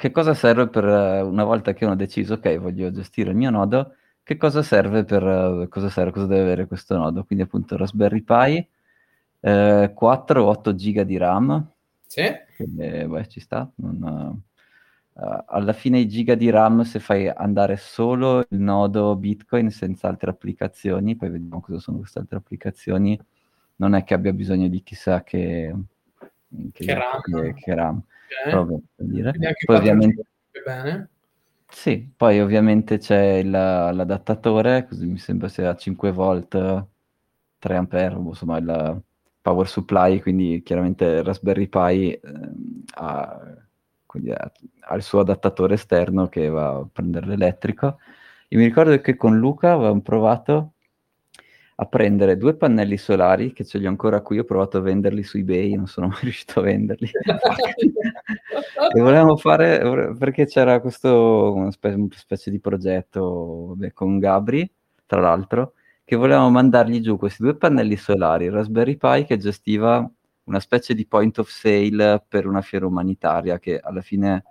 [0.00, 3.50] che cosa serve per una volta che uno ha deciso, ok, voglio gestire il mio
[3.50, 7.22] nodo, che cosa serve per cosa serve, cosa deve avere questo nodo?
[7.24, 8.66] Quindi appunto Raspberry Pi,
[9.40, 11.70] eh, 4 o 8 giga di RAM.
[12.06, 12.22] Sì.
[12.56, 13.70] Che, beh, ci sta.
[13.74, 14.42] Non,
[15.12, 20.08] uh, alla fine i giga di RAM se fai andare solo il nodo Bitcoin senza
[20.08, 23.20] altre applicazioni, poi vediamo cosa sono queste altre applicazioni,
[23.76, 25.74] non è che abbia bisogno di chissà che,
[26.72, 27.20] che, che RAM.
[27.20, 28.02] Che, che RAM.
[28.40, 28.52] Okay.
[28.52, 29.32] Proprio, per dire.
[29.64, 30.22] Poi ovviamente...
[30.64, 31.08] Bene.
[31.68, 36.86] Sì, poi ovviamente c'è il, l'adattatore, così mi sembra sia 5 volt,
[37.58, 39.02] 3 ampere, insomma il
[39.40, 42.20] power supply, quindi chiaramente Raspberry Pi eh,
[42.94, 43.40] ha,
[44.06, 47.98] ha, ha, il suo adattatore esterno che va a prendere l'elettrico.
[48.48, 50.72] Io mi ricordo che con Luca avevamo provato
[51.82, 55.22] a prendere due pannelli solari, che ce li ho ancora qui, ho provato a venderli
[55.22, 57.10] su eBay, non sono mai riuscito a venderli.
[58.94, 64.70] e volevamo fare, perché c'era questo, una specie, una specie di progetto vabbè, con Gabri,
[65.06, 65.72] tra l'altro,
[66.04, 70.06] che volevamo mandargli giù questi due pannelli solari, Raspberry Pi che gestiva
[70.44, 74.44] una specie di point of sale per una fiera umanitaria, che alla fine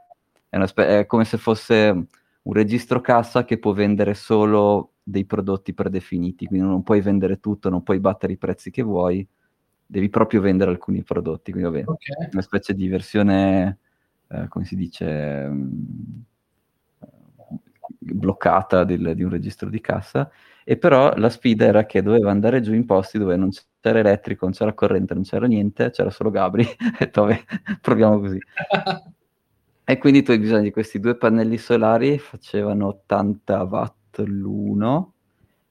[0.50, 2.08] è, spe- è come se fosse
[2.42, 7.70] un registro cassa che può vendere solo dei prodotti predefiniti, quindi non puoi vendere tutto,
[7.70, 9.28] non puoi battere i prezzi che vuoi,
[9.86, 12.30] devi proprio vendere alcuni prodotti, quindi vabbè, okay.
[12.32, 13.80] una specie di versione,
[14.28, 16.24] eh, come si dice, um,
[17.98, 20.30] bloccata del, di un registro di cassa,
[20.64, 23.50] e però la sfida era che doveva andare giù in posti dove non
[23.82, 26.64] c'era elettrico, non c'era corrente, non c'era niente, c'era solo Gabri,
[27.00, 27.44] e vabbè,
[27.82, 28.38] proviamo così.
[29.84, 35.14] e quindi tu hai bisogno di questi due pannelli solari, facevano 80 watt l'uno,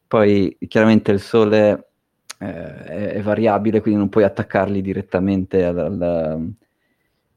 [0.07, 1.91] poi chiaramente il sole
[2.39, 6.55] eh, è, è, variabile, quindi non puoi attaccarli direttamente al, al,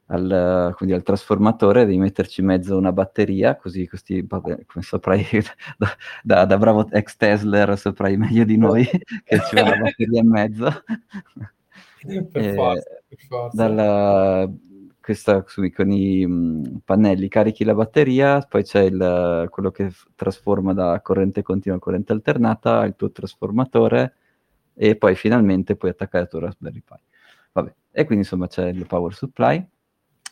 [0.05, 5.25] al, quindi al, trasformatore, devi metterci in mezzo una batteria, così questi, come saprai,
[5.77, 5.87] da,
[6.23, 8.85] da, da, bravo ex Tesla saprai meglio di noi
[9.23, 10.83] che c'è una batteria in mezzo.
[12.31, 13.55] per eh, forza, per forza.
[13.55, 14.49] Dalla,
[15.11, 15.43] questa,
[15.75, 21.01] con i mh, pannelli carichi la batteria, poi c'è il, quello che f- trasforma da
[21.01, 24.13] corrente continua a corrente alternata, il tuo trasformatore,
[24.73, 26.95] e poi finalmente puoi attaccare il tuo Raspberry Pi.
[27.51, 27.73] Vabbè.
[27.91, 29.65] E quindi insomma c'è il power supply.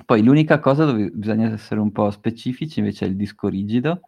[0.06, 4.02] Poi l'unica cosa dove bisogna essere un po' specifici invece è il disco rigido,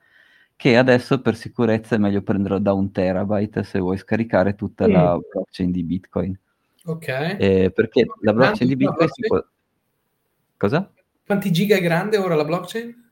[0.56, 4.92] che adesso per sicurezza è meglio prenderlo da un terabyte se vuoi scaricare tutta mm.
[4.92, 6.40] la blockchain di Bitcoin.
[6.86, 7.08] Ok.
[7.08, 9.44] Eh, perché la blockchain di Bitcoin si può
[10.62, 10.94] Cosa?
[11.26, 13.10] Quanti giga è grande ora la blockchain?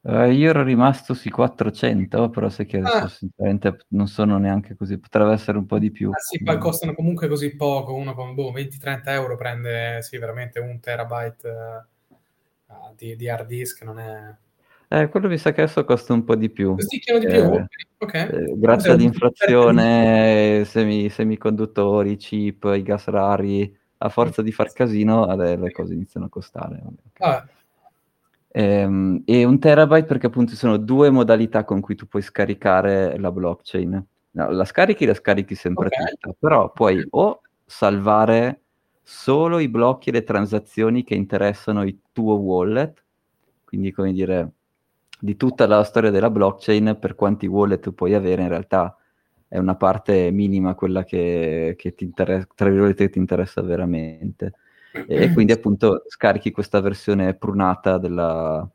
[0.00, 3.08] Uh, io ero rimasto sui 400, però sai che adesso ah.
[3.08, 6.08] sinceramente non sono neanche così, potrebbe essere un po' di più.
[6.08, 10.58] Ah, sì, poi costano comunque così poco, uno con boh, 20-30 euro prende sì, veramente
[10.58, 11.48] un terabyte
[12.08, 14.34] uh, di, di, hard disk, non è...
[14.88, 16.76] Eh, quello mi sa che adesso costa un po' di più.
[16.76, 17.42] Costicchiano di più?
[17.42, 17.66] Eh,
[17.98, 18.28] okay.
[18.30, 25.72] eh, grazie all'inflazione, semi, semiconduttori, chip, i gas rari a forza di far casino le
[25.72, 26.82] cose iniziano a costare.
[27.18, 27.46] Ah.
[28.48, 33.18] Ehm, e un terabyte perché appunto ci sono due modalità con cui tu puoi scaricare
[33.18, 34.06] la blockchain.
[34.30, 36.06] No, la scarichi, la scarichi sempre okay.
[36.06, 38.60] tutta, però puoi o salvare
[39.02, 43.02] solo i blocchi e le transazioni che interessano il tuo wallet,
[43.64, 44.52] quindi come dire,
[45.18, 48.96] di tutta la storia della blockchain, per quanti wallet puoi avere in realtà
[49.48, 54.52] è una parte minima quella che, che ti interessa, tra virgolette, ti interessa veramente.
[55.06, 58.66] E, quindi appunto scarichi questa versione prunata della,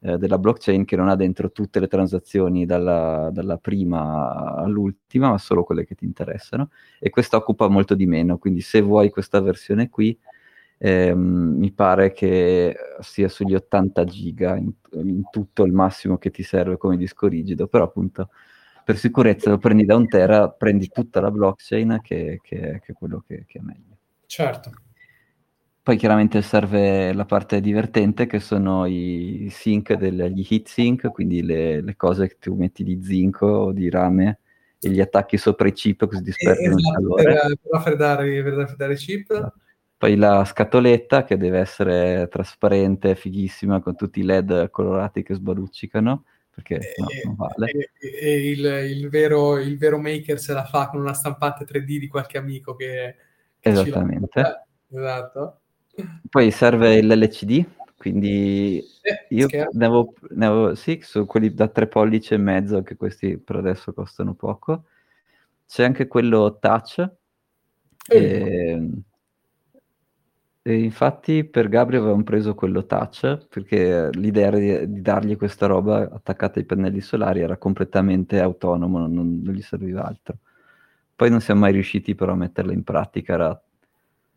[0.00, 5.38] eh, della, blockchain che non ha dentro tutte le transazioni dalla, dalla, prima all'ultima, ma
[5.38, 6.70] solo quelle che ti interessano.
[7.00, 10.16] E questa occupa molto di meno, quindi se vuoi questa versione qui,
[10.78, 16.42] ehm, mi pare che sia sugli 80 giga in, in tutto il massimo che ti
[16.42, 18.28] serve come disco rigido, però appunto
[18.84, 22.92] per sicurezza lo prendi da un tera, prendi tutta la blockchain che, che, che è
[22.92, 23.96] quello che, che, è meglio.
[24.26, 24.70] Certo.
[25.82, 31.80] Poi chiaramente serve la parte divertente che sono i sync degli heat sync, quindi le,
[31.80, 34.38] le cose che tu metti di zinco o di rame
[34.80, 37.22] e gli attacchi sopra i chip così disperdono esatto, il calore.
[37.22, 39.30] Per, per, raffreddare, per raffreddare i chip.
[39.30, 39.58] Esatto.
[39.96, 46.24] Poi la scatoletta che deve essere trasparente, fighissima, con tutti i LED colorati che sbaruccicano
[46.54, 47.70] perché no, non vale.
[47.98, 51.98] E, e il, il, vero, il, vero, maker se la fa con una stampante 3D
[51.98, 53.16] di qualche amico che...
[53.58, 54.66] che Esattamente.
[54.90, 55.60] Esatto.
[56.28, 57.64] Poi serve l'LCD,
[57.96, 62.82] quindi eh, io ne avevo, ne avevo, sì, su quelli da 3 pollici e mezzo,
[62.82, 64.84] che questi per adesso costano poco.
[65.66, 66.98] C'è anche quello touch.
[68.08, 68.16] Eh.
[68.16, 68.88] E,
[70.64, 75.66] e infatti per Gabriel avevamo preso quello touch perché l'idea era di, di, dargli questa
[75.66, 80.36] roba attaccata ai pannelli solari era completamente autonomo, non, non, gli serviva altro.
[81.16, 83.60] Poi non siamo mai riusciti però a metterla in pratica,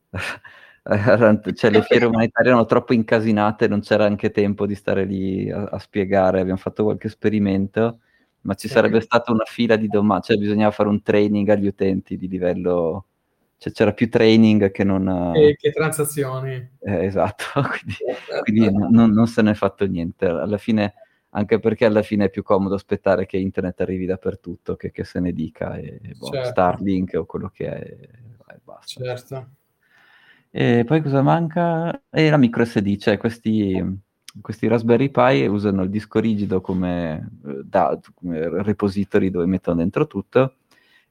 [0.84, 1.42] era...
[1.54, 5.66] cioè le fiere umanitarie erano troppo incasinate, non c'era anche tempo di stare lì a,
[5.66, 8.00] a spiegare, abbiamo fatto qualche esperimento,
[8.42, 12.18] ma ci sarebbe stata una fila di domande, cioè bisognava fare un training agli utenti
[12.18, 13.06] di livello
[13.58, 15.32] cioè, c'era più training che non...
[15.34, 16.54] Che, che transazioni.
[16.80, 17.98] Eh, esatto, quindi,
[18.44, 20.26] quindi non, non, se ne è fatto niente.
[20.26, 20.94] Alla fine,
[21.30, 25.20] anche perché alla fine è più comodo aspettare che internet arrivi dappertutto che, che se
[25.20, 26.50] ne dica, e, boh, certo.
[26.50, 29.04] Starlink o quello che è, e basta.
[29.04, 29.50] Certo.
[30.52, 32.04] E poi cosa manca?
[32.10, 33.84] E la micro SD, cioè questi,
[34.42, 40.08] questi Raspberry Pi usano il disco rigido come, eh, da, come repository dove mettono dentro
[40.08, 40.56] tutto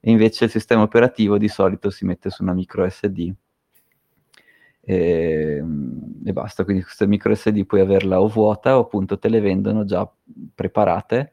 [0.06, 3.32] e invece il sistema operativo di solito si mette su una micro SD
[4.82, 5.64] e,
[6.24, 9.86] e basta, quindi questa micro SD puoi averla o vuota o appunto te le vendono
[9.86, 10.06] già
[10.54, 11.32] preparate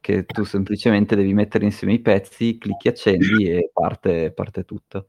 [0.00, 5.08] che tu semplicemente devi mettere insieme i pezzi, clicchi accendi e parte, parte tutto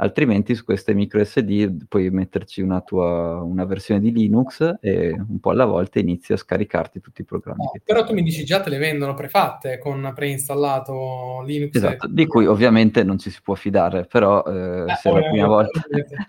[0.00, 5.40] altrimenti su queste micro SD puoi metterci una tua una versione di Linux e un
[5.40, 7.64] po' alla volta inizi a scaricarti tutti i programmi.
[7.64, 11.74] No, però tu mi dici già te le vendono prefatte con preinstallato Linux.
[11.74, 12.10] Esatto, e...
[12.12, 15.46] di cui ovviamente non ci si può fidare, però eh, eh, se è la prima
[15.46, 15.80] volta...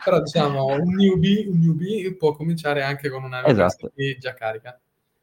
[0.04, 3.92] però diciamo un newbie, un newbie, può cominciare anche con una esatto.
[3.94, 4.80] SD già carica.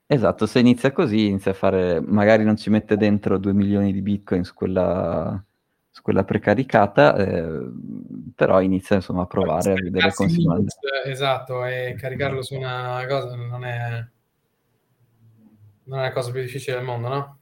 [0.09, 4.03] Esatto, se inizia così, inizia a fare, magari non ci mette dentro 2 milioni di
[4.03, 5.45] bitcoin su quella,
[5.97, 7.71] su quella precaricata, eh,
[8.35, 10.45] però inizia insomma a provare a vedere come si.
[11.07, 14.07] Esatto, e caricarlo su una cosa non è,
[15.85, 17.39] non è la cosa più difficile del mondo, no?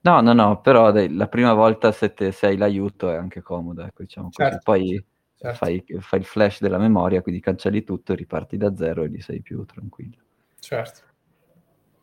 [0.00, 3.40] No, no, no, però dai, la prima volta se, te, se hai l'aiuto è anche
[3.40, 4.58] comodo, ecco, diciamo certo.
[4.64, 5.04] Poi
[5.36, 5.56] certo.
[5.56, 9.42] Fai, fai, il flash della memoria, quindi cancelli tutto, riparti da zero e lì sei
[9.42, 10.16] più tranquillo.
[10.58, 11.02] Certo.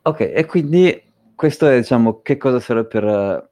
[0.03, 3.51] Ok, e quindi questo è, diciamo, che cosa serve per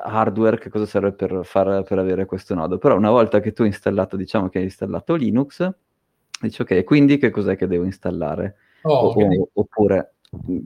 [0.00, 2.78] hardware, che cosa serve per, far, per avere questo nodo.
[2.78, 5.68] Però una volta che tu hai installato, diciamo che hai installato Linux,
[6.40, 8.56] dici ok, quindi che cos'è che devo installare?
[8.82, 9.36] Oh, okay.
[9.38, 10.14] o, oppure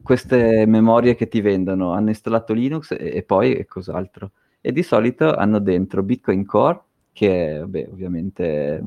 [0.02, 4.32] queste memorie che ti vendono hanno installato Linux e, e poi cos'altro?
[4.60, 6.80] E di solito hanno dentro Bitcoin Core,
[7.12, 8.82] che è beh, ovviamente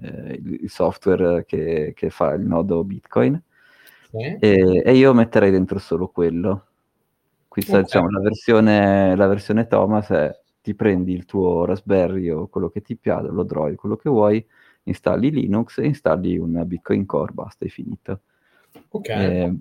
[0.00, 3.40] eh, il software che, che, fa il nodo Bitcoin,
[4.10, 4.36] sì.
[4.40, 6.66] e, e, io metterei dentro solo quello.
[7.50, 7.82] Qui sta, okay.
[7.82, 12.80] diciamo, la versione, la versione Thomas è ti prendi il tuo Raspberry o quello che
[12.80, 14.44] ti piace, lo Droid, quello che vuoi,
[14.84, 18.20] installi Linux e installi un Bitcoin Core, basta, è finito.
[18.90, 19.08] Ok.
[19.08, 19.54] Eh,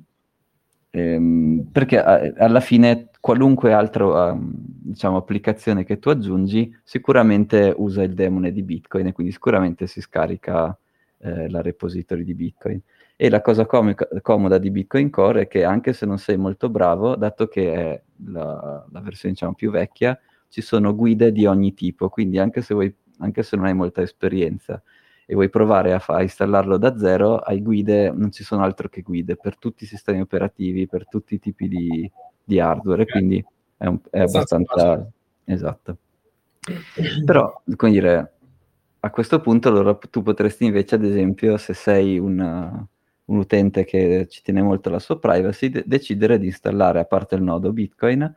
[0.92, 8.04] ehm, perché a, alla fine qualunque altra um, diciamo, applicazione che tu aggiungi sicuramente usa
[8.04, 10.78] il demone di Bitcoin e quindi sicuramente si scarica
[11.20, 12.80] eh, la repository di Bitcoin.
[13.22, 16.70] E la cosa comica, comoda di Bitcoin Core è che anche se non sei molto
[16.70, 21.74] bravo, dato che è la, la versione diciamo, più vecchia, ci sono guide di ogni
[21.74, 24.82] tipo, quindi anche se, vuoi, anche se non hai molta esperienza
[25.26, 28.88] e vuoi provare a, fa- a, installarlo da zero, hai guide, non ci sono altro
[28.88, 32.10] che guide per tutti i sistemi operativi, per tutti i tipi di,
[32.42, 35.06] di hardware, quindi è, un, è abbastanza...
[35.44, 35.98] Esatto.
[37.26, 38.34] Però, come dire,
[39.02, 42.88] a questo punto allora tu potresti invece, ad esempio, se sei una,
[43.30, 47.36] un utente che ci tiene molto alla sua privacy, de- decidere di installare, a parte
[47.36, 48.32] il nodo Bitcoin,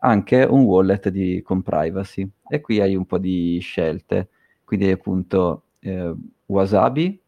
[0.00, 2.28] anche un wallet di, con privacy.
[2.48, 4.28] E qui hai un po' di scelte.
[4.64, 6.14] Quindi appunto eh,
[6.46, 7.20] Wasabi,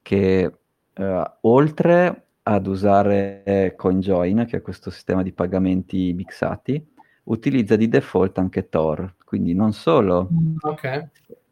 [0.00, 0.52] che
[0.92, 6.92] eh, oltre ad usare CoinJoin, che è questo sistema di pagamenti mixati,
[7.24, 10.28] utilizza di default anche Tor, quindi non solo
[10.60, 11.08] okay.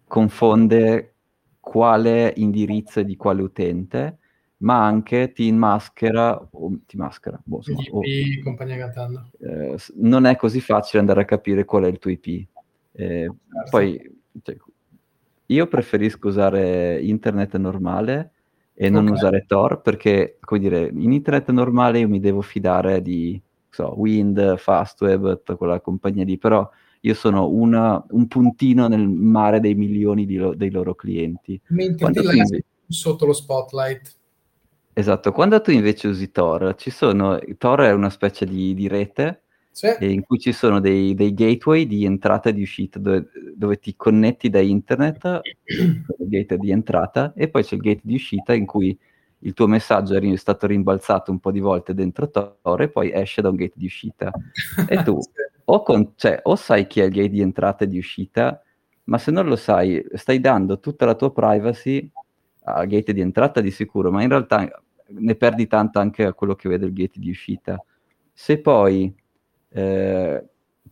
[0.06, 1.14] confonde
[1.58, 4.18] quale indirizzo e di quale utente,
[4.62, 8.00] ma anche ti maschera, o, ti maschera, boh, insomma, o,
[8.42, 9.30] compagnia cantando.
[9.38, 12.26] Eh, non è così facile andare a capire qual è il tuo IP.
[12.26, 12.46] Eh,
[12.92, 13.36] certo.
[13.70, 14.56] Poi cioè,
[15.46, 18.32] io preferisco usare internet normale
[18.74, 19.16] e non okay.
[19.16, 24.56] usare Tor perché, come dire, in internet normale io mi devo fidare di so, Wind,
[24.58, 26.68] Fastweb, tutta quella compagnia lì, però
[27.00, 31.60] io sono una, un puntino nel mare dei milioni lo, dei loro clienti.
[31.68, 32.64] Mentre ti invece...
[32.86, 34.20] sotto lo spotlight.
[34.94, 39.44] Esatto, quando tu invece usi Tor, ci sono, Tor è una specie di, di rete
[39.70, 39.96] sì.
[40.00, 43.96] in cui ci sono dei, dei, gateway di entrata e di uscita dove, dove ti
[43.96, 48.66] connetti da internet, il gate di entrata, e poi c'è il gate di uscita in
[48.66, 48.96] cui
[49.44, 53.40] il tuo messaggio è stato rimbalzato un po' di volte dentro Tor e poi esce
[53.40, 54.30] da un gate di uscita.
[54.86, 55.30] E tu sì.
[55.64, 58.62] o, con, cioè, o sai chi è il gate di entrata e di uscita,
[59.04, 62.10] ma se non lo sai, stai dando tutta la tua privacy
[62.64, 64.68] al gate di entrata di sicuro, ma in realtà
[65.06, 67.82] ne perdi tanta anche a quello che vede il gate di uscita.
[68.32, 69.14] Se poi
[69.68, 70.44] eh,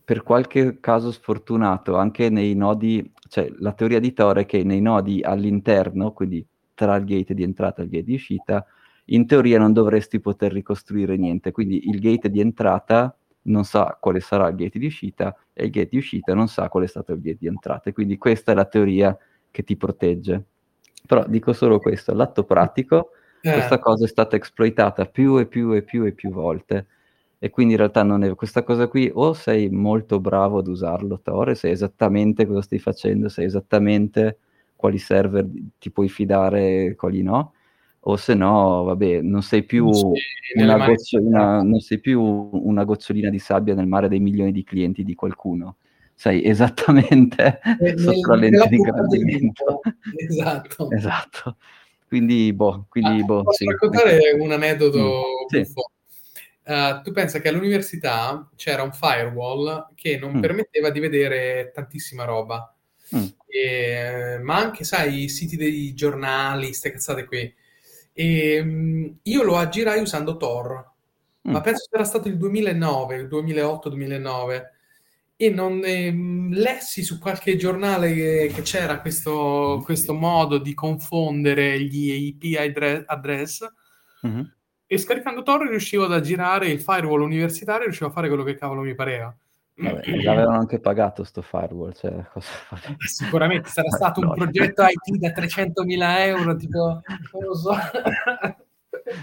[0.03, 4.81] per qualche caso sfortunato, anche nei nodi, cioè la teoria di Tor è che nei
[4.81, 8.65] nodi all'interno, quindi tra il gate di entrata e il gate di uscita,
[9.05, 14.19] in teoria non dovresti poter ricostruire niente, quindi il gate di entrata non sa quale
[14.19, 17.11] sarà il gate di uscita e il gate di uscita non sa qual è stato
[17.13, 19.17] il gate di entrata, quindi questa è la teoria
[19.49, 20.45] che ti protegge.
[21.11, 23.09] Però dico solo questo, l'atto pratico,
[23.41, 23.51] eh.
[23.51, 26.85] questa cosa è stata esploitata più e più e più e più volte
[27.43, 31.19] e quindi in realtà non è questa cosa qui o sei molto bravo ad usarlo
[31.21, 34.37] Tor, sai esattamente cosa stai facendo, sai esattamente
[34.75, 35.45] quali server
[35.77, 37.53] ti puoi fidare e quali no,
[38.01, 40.05] o se no, vabbè, non sei più, sì,
[41.17, 45.15] una, non sei più una gocciolina di sabbia nel mare dei milioni di clienti di
[45.15, 45.75] qualcuno.
[46.21, 49.81] Sei esattamente nel, sotto la lente di ingrandimento.
[50.15, 50.91] Esatto.
[50.93, 51.57] esatto.
[52.07, 53.65] Quindi, boh, quindi, ah, boh, posso sì.
[53.65, 55.63] raccontare un aneddoto mm.
[55.63, 55.73] Sì.
[56.63, 60.41] Uh, tu pensa che all'università c'era un firewall che non mm.
[60.41, 62.71] permetteva di vedere tantissima roba,
[63.15, 63.25] mm.
[63.47, 67.51] e, ma anche, sai, i siti dei giornali, queste cazzate qui.
[68.13, 70.91] E, um, io lo aggirai usando Tor,
[71.47, 71.51] mm.
[71.51, 74.61] ma penso che era stato il 2009, il 2008-2009,
[75.41, 76.11] e non eh,
[76.51, 83.03] lessi su qualche giornale che, che c'era questo, questo, modo di confondere gli IP address,
[83.07, 83.67] address
[84.25, 84.41] mm-hmm
[84.91, 88.55] e scaricando Tor riuscivo ad aggirare il firewall universitario e riuscivo a fare quello che
[88.55, 89.33] cavolo mi pareva.
[89.73, 92.49] Vabbè, l'avevano anche pagato sto firewall, cioè, cosa...
[92.97, 97.73] Sicuramente sarà stato un progetto IT da 300.000 euro, tipo, non lo so.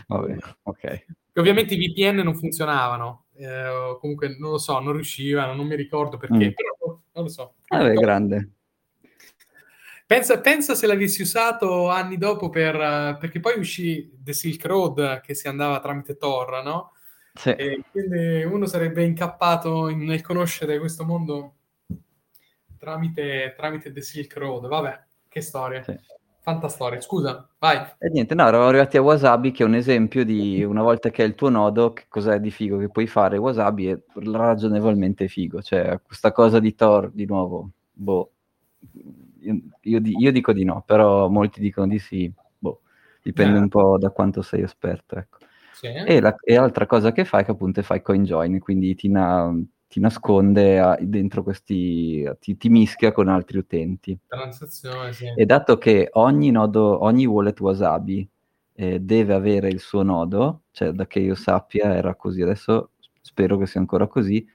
[0.07, 1.05] Vabbè, ok.
[1.35, 6.17] Ovviamente i VPN non funzionavano, eh, comunque non lo so, non riuscivano, non mi ricordo
[6.17, 6.53] perché, mm.
[6.53, 7.55] però non lo so.
[7.69, 8.51] Vabbè, grande.
[10.05, 15.35] Pensa, pensa, se l'avessi usato anni dopo per, perché poi uscì The Silk Road che
[15.35, 16.93] si andava tramite Tor, no?
[17.35, 17.51] Sì.
[17.51, 21.57] E quindi uno sarebbe incappato in, nel conoscere questo mondo
[22.79, 24.67] tramite, tramite The Silk Road.
[24.67, 25.83] Vabbè, che storia.
[25.83, 25.95] Sì.
[26.49, 27.77] Fantastoria, scusa, vai.
[27.99, 31.23] E niente, no, eravamo arrivati a Wasabi che è un esempio di una volta che
[31.23, 33.37] è il tuo nodo, che cos'è di figo che puoi fare.
[33.37, 38.31] Wasabi è ragionevolmente figo, cioè questa cosa di Tor, di nuovo, boh,
[39.41, 42.81] io, io, io dico di no, però molti dicono di sì, boh,
[43.23, 43.61] dipende eh.
[43.61, 45.37] un po' da quanto sei esperto, ecco.
[45.75, 45.89] Sì.
[45.89, 49.55] E, la, e l'altra cosa che fai è che appunto fai CoinJoin, quindi ti, na,
[49.89, 54.17] ti nasconde a, dentro questi, ti, ti, mischia con altri utenti.
[54.27, 55.33] Transazione, sì.
[55.35, 58.29] E dato che ogni nodo, ogni wallet Wasabi
[58.75, 63.57] eh, deve avere il suo nodo, cioè da che io sappia era così, adesso spero
[63.57, 64.47] che sia ancora così,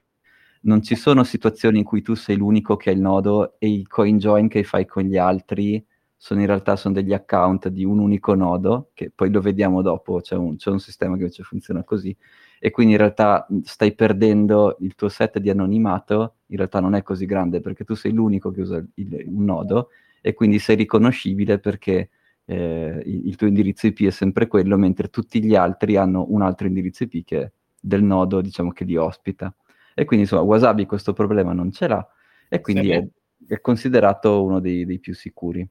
[0.62, 3.86] non ci sono situazioni in cui tu sei l'unico che ha il nodo e i
[3.86, 5.86] CoinJoin che fai con gli altri
[6.24, 10.22] sono in realtà sono degli account di un unico nodo, che poi lo vediamo dopo,
[10.22, 12.16] c'è un, c'è un sistema che invece funziona così,
[12.66, 17.04] e quindi in realtà stai perdendo il tuo set di anonimato, in realtà non è
[17.04, 19.90] così grande perché tu sei l'unico che usa il, un nodo
[20.22, 22.10] e quindi sei riconoscibile perché
[22.46, 26.42] eh, il, il, tuo indirizzo IP è sempre quello, mentre tutti gli altri hanno un
[26.42, 29.54] altro indirizzo IP che del nodo, diciamo, che li ospita.
[29.94, 32.08] E quindi insomma Wasabi questo problema non ce l'ha
[32.48, 32.92] e quindi sì.
[32.92, 33.06] è,
[33.46, 35.68] è, considerato uno dei, dei più sicuri.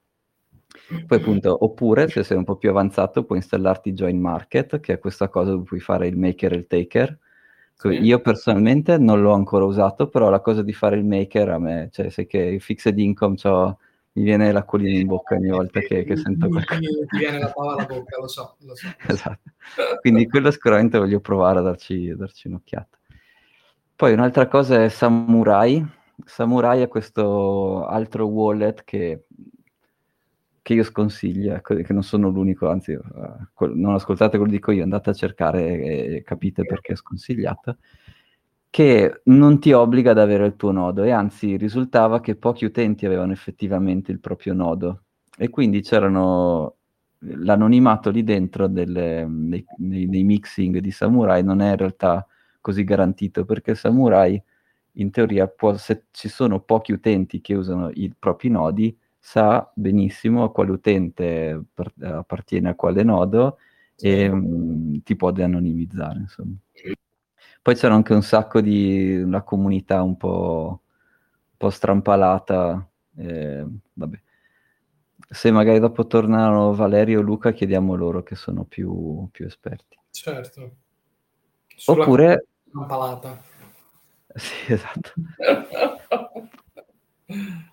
[1.07, 4.99] Poi appunto, oppure se sei un po' più avanzato puoi installarti Join Market, che è
[4.99, 7.19] questa cosa dove puoi fare il maker e il taker.
[7.75, 7.89] Sì.
[7.89, 11.89] Io personalmente non l'ho ancora usato, però la cosa di fare il maker a me,
[11.91, 13.37] cioè sai che il fixed income
[14.15, 16.81] mi viene l'acquolina in bocca ogni volta che, che sento qualcosa.
[16.81, 18.87] Mi viene la pava alla bocca, lo so, lo so.
[19.09, 19.51] esatto.
[20.01, 22.99] Quindi quello sicuramente voglio provare a darci, a darci un'occhiata.
[23.97, 25.85] Poi un'altra cosa è Samurai.
[26.25, 29.25] Samurai è questo altro wallet che
[30.63, 34.71] che io sconsiglio, ecco, che non sono l'unico, anzi, uh, non ascoltate quello che dico
[34.71, 37.77] io, andate a cercare e capite perché è sconsigliata,
[38.71, 43.05] che non ti obbliga ad avere il tuo nodo e anzi risultava che pochi utenti
[43.05, 45.03] avevano effettivamente il proprio nodo
[45.37, 46.77] e quindi c'erano
[47.19, 52.27] l'anonimato lì dentro delle, nei, nei, nei, mixing di Samurai non è in realtà
[52.61, 54.43] così garantito perché Samurai
[54.93, 60.43] in teoria può, se ci sono pochi utenti che usano i propri nodi sa benissimo
[60.43, 63.59] a quale utente per, appartiene a quale nodo
[63.97, 66.57] e mh, mm, ti può de-anonimizzare, insomma.
[67.63, 72.85] Poi c'era anche un sacco di una comunità un po', un po strampalata,
[73.17, 74.21] eh, vabbè.
[75.31, 79.97] Se magari dopo tornano Valerio o Luca, chiediamo loro che sono più, più esperti.
[80.11, 80.77] Certo.
[81.77, 82.47] Sulla Oppure...
[82.67, 83.51] Strampalata.
[84.35, 85.13] Sì, esatto.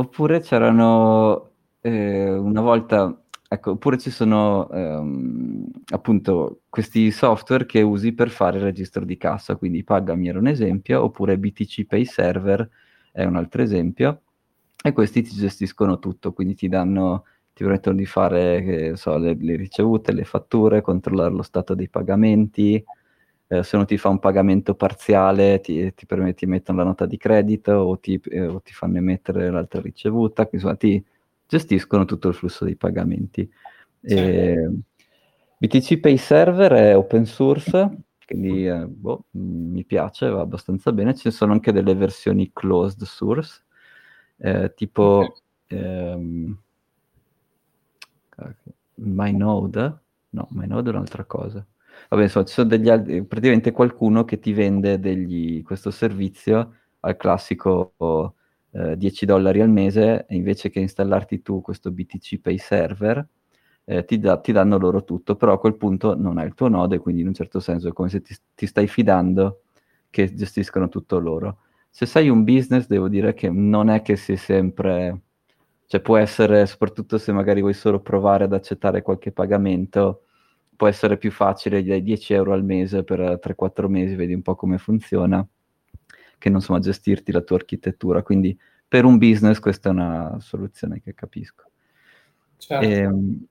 [0.00, 1.50] Oppure c'erano
[1.82, 8.56] eh, una volta, ecco, oppure ci sono ehm, appunto questi software che usi per fare
[8.56, 12.66] il registro di cassa, quindi Pagami era un esempio, oppure BTC Pay Server
[13.12, 14.22] è un altro esempio,
[14.82, 19.56] e questi ti gestiscono tutto, quindi ti danno, ti permettono di fare, so, le, le
[19.56, 22.82] ricevute, le fatture, controllare lo stato dei pagamenti,
[23.52, 27.16] eh, se non ti fa un pagamento parziale ti, ti, ti mettono la nota di
[27.16, 31.04] credito o ti, eh, o ti fanno emettere l'altra ricevuta, quindi insomma ti
[31.48, 33.50] gestiscono tutto il flusso dei pagamenti.
[34.02, 34.14] Sì.
[34.14, 34.70] E,
[35.58, 37.90] BTC Pay Server è open source,
[38.24, 41.16] quindi eh, boh, mi piace, va abbastanza bene.
[41.16, 43.64] Ci sono anche delle versioni closed source,
[44.36, 45.32] eh, tipo okay.
[45.66, 46.56] ehm,
[48.94, 49.98] MyNode,
[50.30, 51.66] no, MyNode è un'altra cosa.
[52.08, 57.16] Vabbè, insomma, ci sono degli altri, praticamente qualcuno che ti vende degli, questo servizio al
[57.16, 57.94] classico
[58.72, 63.26] eh, 10 dollari al mese e invece che installarti tu questo BTC Pay server,
[63.84, 66.68] eh, ti, da, ti, danno loro tutto, però a quel punto non hai il tuo
[66.68, 69.62] nodo e quindi in un certo senso è come se ti, ti stai fidando
[70.10, 71.58] che gestiscono tutto loro.
[71.88, 75.20] Se sei un business, devo dire che non è che sei sempre,
[75.86, 80.26] cioè può essere, soprattutto se magari vuoi solo provare ad accettare qualche pagamento,
[80.80, 84.54] può essere più facile dai 10 euro al mese per 3-4 mesi, vedi un po'
[84.54, 85.46] come funziona,
[86.38, 88.22] che non insomma gestirti la tua architettura.
[88.22, 88.58] Quindi
[88.88, 91.64] per un business questa è una soluzione che capisco.
[92.56, 92.86] Certo.
[92.86, 93.46] E, ehm,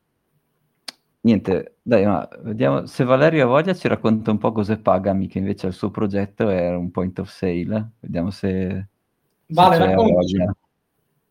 [1.22, 5.38] Niente, dai, ma vediamo se Valerio ha voglia ci racconta un po' cos'è Pagami, che
[5.38, 7.92] invece il suo progetto è un point of sale.
[8.00, 8.88] Vediamo se,
[9.50, 10.56] vale, voglia.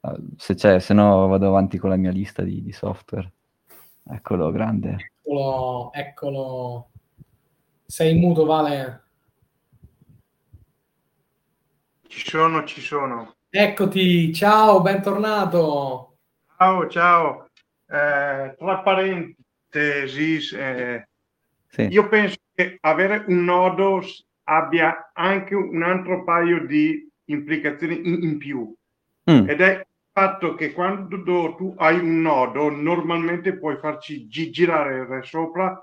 [0.03, 3.33] Ah, se c'è, se no vado avanti con la mia lista di, di software.
[4.05, 5.15] Eccolo, grande.
[5.29, 6.91] Eccolo, eccolo.
[7.85, 9.03] Sei muto, Vale?
[12.07, 13.35] Ci sono, ci sono.
[13.51, 16.17] Eccoti, ciao, bentornato.
[16.57, 17.51] Ciao, ciao.
[17.87, 21.07] Eh, tra parentesi, eh,
[21.69, 21.83] sì.
[21.83, 24.01] io penso che avere un nodo
[24.45, 28.75] abbia anche un altro paio di implicazioni in, in più.
[29.31, 29.47] Mm.
[29.47, 29.87] Ed è
[30.19, 35.81] fatto che quando tu hai un nodo, normalmente puoi farci gi- girare sopra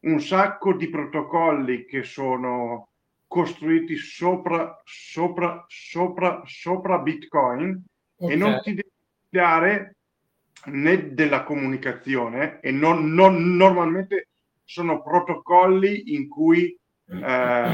[0.00, 2.88] un sacco di protocolli che sono
[3.26, 7.84] costruiti sopra, sopra, sopra, sopra Bitcoin
[8.16, 8.34] okay.
[8.34, 8.90] e non ti devi
[9.28, 9.96] dare
[10.66, 14.28] né della comunicazione e non, non, normalmente
[14.64, 17.72] sono protocolli in cui eh,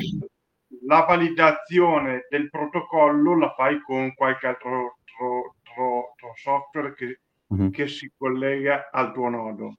[0.86, 7.70] la validazione del protocollo la fai con qualche altro tro, tro, tro software che, uh-huh.
[7.70, 9.78] che si collega al tuo nodo.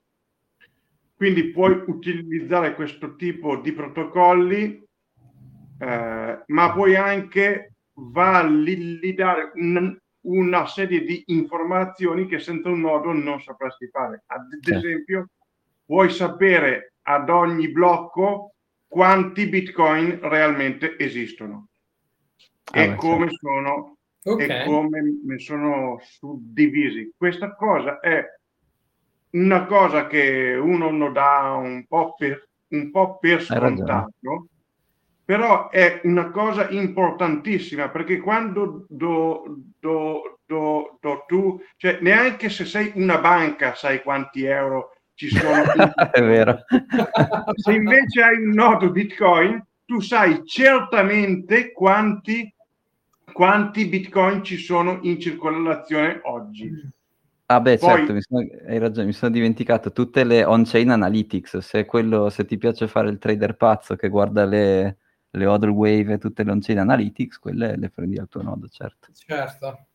[1.14, 4.86] Quindi puoi utilizzare questo tipo di protocolli
[5.78, 13.40] eh, ma puoi anche validare un, una serie di informazioni che senza un nodo non
[13.40, 14.24] sapresti fare.
[14.26, 15.28] Ad esempio,
[15.84, 18.54] vuoi sapere ad ogni blocco
[18.86, 21.68] quanti bitcoin realmente esistono
[22.72, 23.95] ah, e, come sono,
[24.32, 24.62] okay.
[24.62, 27.12] e come sono suddivisi.
[27.16, 28.24] Questa cosa è
[29.30, 34.48] una cosa che uno non dà un po' per, un po per scontato
[35.26, 42.64] però è una cosa importantissima perché quando do, do, do, do, tu, cioè neanche se
[42.64, 45.64] sei una banca sai quanti euro ci sono.
[46.12, 46.58] è vero.
[47.54, 52.54] Se invece hai un nodo Bitcoin, tu sai certamente quanti,
[53.36, 56.72] quanti Bitcoin ci sono in circolazione oggi.
[57.44, 61.58] Ah beh, Poi, certo, mi sono, hai ragione, mi sono dimenticato tutte le on-chain analytics,
[61.58, 64.96] se, quello, se ti piace fare il trader pazzo che guarda le,
[65.28, 69.08] le Hodl Wave e tutte le on-chain analytics, quelle le prendi al tuo nodo, certo.
[69.12, 69.86] Certo.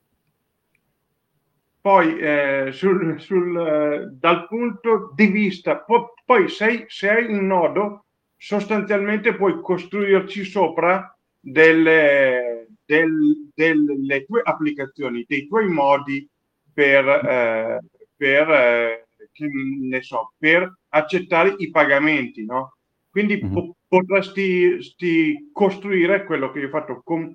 [1.82, 7.48] Poi eh, sul, sul, eh, dal punto di vista, po- poi sei, se hai un
[7.48, 8.06] nodo,
[8.38, 12.51] sostanzialmente puoi costruirci sopra delle,
[12.92, 16.28] del, delle tue applicazioni, dei tuoi modi
[16.74, 17.80] per, eh,
[18.18, 22.76] per, eh, so, per accettare i pagamenti, no?
[23.10, 23.54] Quindi mm-hmm.
[23.54, 27.34] po- potresti costruire quello che io ho fatto con,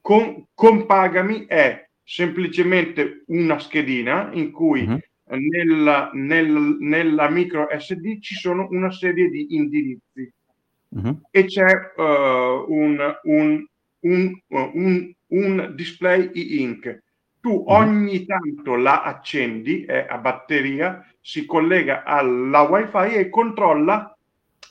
[0.00, 4.98] con, con Pagami è semplicemente una schedina in cui mm-hmm.
[5.50, 10.32] nella, nel, nella micro SD ci sono una serie di indirizzi
[10.96, 11.12] mm-hmm.
[11.30, 12.02] e c'è uh,
[12.68, 13.66] un, un,
[14.06, 17.02] un, un, un display e-ink.
[17.40, 17.64] Tu mm-hmm.
[17.66, 24.16] ogni tanto la accendi, è a batteria, si collega alla wifi e controlla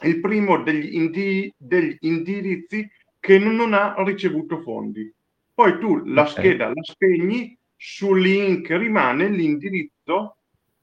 [0.03, 5.11] il primo degli, indi- degli indirizzi che non ha ricevuto fondi.
[5.53, 6.33] Poi tu la okay.
[6.33, 10.38] scheda la spegni, sul link rimane l'indirizzo,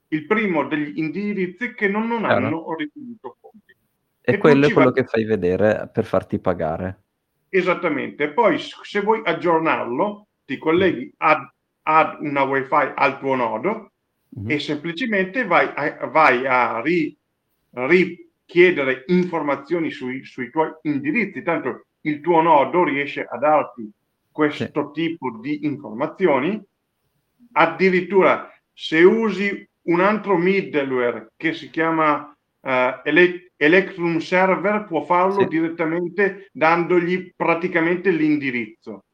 [0.08, 3.76] il primo degli indirizzi che non, non hanno ricevuto fondi.
[4.20, 4.94] E, e quello è quello va...
[4.94, 7.02] che fai vedere per farti pagare.
[7.54, 8.30] Esattamente.
[8.30, 11.46] Poi se vuoi aggiornarlo, ti colleghi ad,
[11.82, 13.92] ad una wifi al tuo nodo
[14.38, 14.50] mm-hmm.
[14.50, 17.14] e semplicemente vai a, vai a ri,
[17.72, 23.86] ri chiedere informazioni sui, sui tuoi indirizzi, tanto il tuo nodo riesce a darti
[24.30, 25.02] questo sì.
[25.02, 26.58] tipo di informazioni.
[27.52, 32.70] Addirittura se usi un altro middleware che si chiama uh,
[33.04, 35.46] Ele- Electrum Server, può farlo sì.
[35.46, 39.04] direttamente dandogli praticamente l'indirizzo.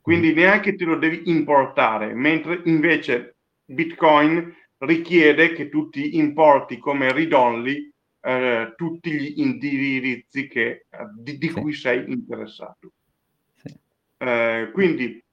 [0.00, 0.34] Quindi mm.
[0.34, 7.90] neanche te lo devi importare, mentre invece Bitcoin richiede che tu ti importi come read-only
[8.20, 10.86] eh, tutti gli indirizzi che, eh,
[11.16, 11.54] di, di sì.
[11.54, 12.92] cui sei interessato.
[13.54, 13.74] Sì.
[14.18, 15.24] Eh, quindi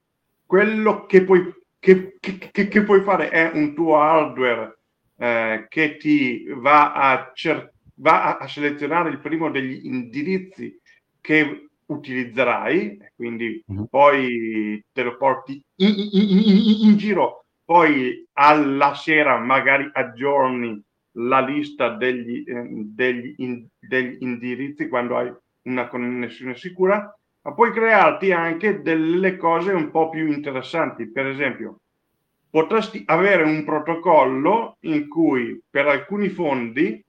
[0.46, 4.78] quello che puoi, che, che, che puoi, fare è un tuo hardware
[5.18, 10.78] eh, che ti va a, cer- va a selezionare il primo degli indirizzi
[11.20, 13.84] che utilizzerai, quindi mm-hmm.
[13.84, 20.82] poi te lo porti in, in, in, in, giro, poi alla sera magari aggiorni
[21.16, 23.34] la lista degli, eh, degli,
[23.78, 25.32] degli indirizzi quando hai
[25.62, 31.10] una connessione sicura, ma puoi crearti anche delle cose un po' più interessanti.
[31.10, 31.80] Per esempio,
[32.50, 37.02] potresti avere un protocollo in cui per alcuni fondi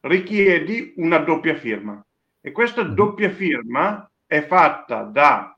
[0.00, 2.04] richiedi una doppia firma
[2.40, 2.94] e questa mm-hmm.
[2.94, 5.54] doppia firma è fatta da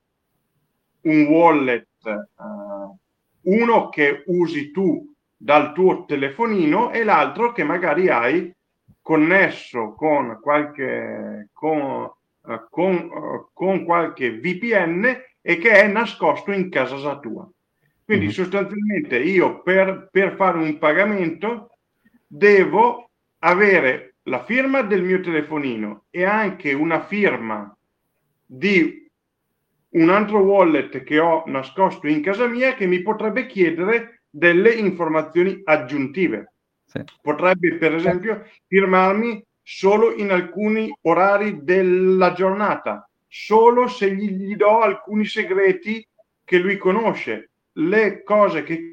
[1.03, 2.97] un wallet, uh,
[3.43, 8.53] uno che usi tu dal tuo telefonino e l'altro che magari hai
[9.01, 16.69] connesso con qualche, con, uh, con, uh, con qualche VPN e che è nascosto in
[16.71, 17.49] casa tua.
[18.05, 18.35] Quindi mm-hmm.
[18.35, 21.77] sostanzialmente io per, per fare un pagamento
[22.27, 27.77] devo avere la firma del mio telefonino e anche una firma
[28.45, 29.11] di
[29.91, 35.61] un altro wallet che ho nascosto in casa mia che mi potrebbe chiedere delle informazioni
[35.65, 36.53] aggiuntive.
[36.85, 37.03] Sì.
[37.21, 44.81] Potrebbe, per esempio, firmarmi solo in alcuni orari della giornata, solo se gli, gli do
[44.81, 46.07] alcuni segreti
[46.45, 48.92] che lui conosce, le cose che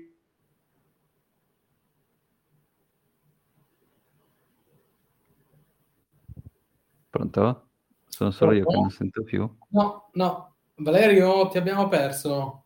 [7.10, 7.70] Pronto?
[8.08, 8.70] Sono solo Pronto?
[8.70, 9.58] io che non sento più.
[9.70, 10.56] No, no.
[10.76, 12.66] Valerio, ti abbiamo perso.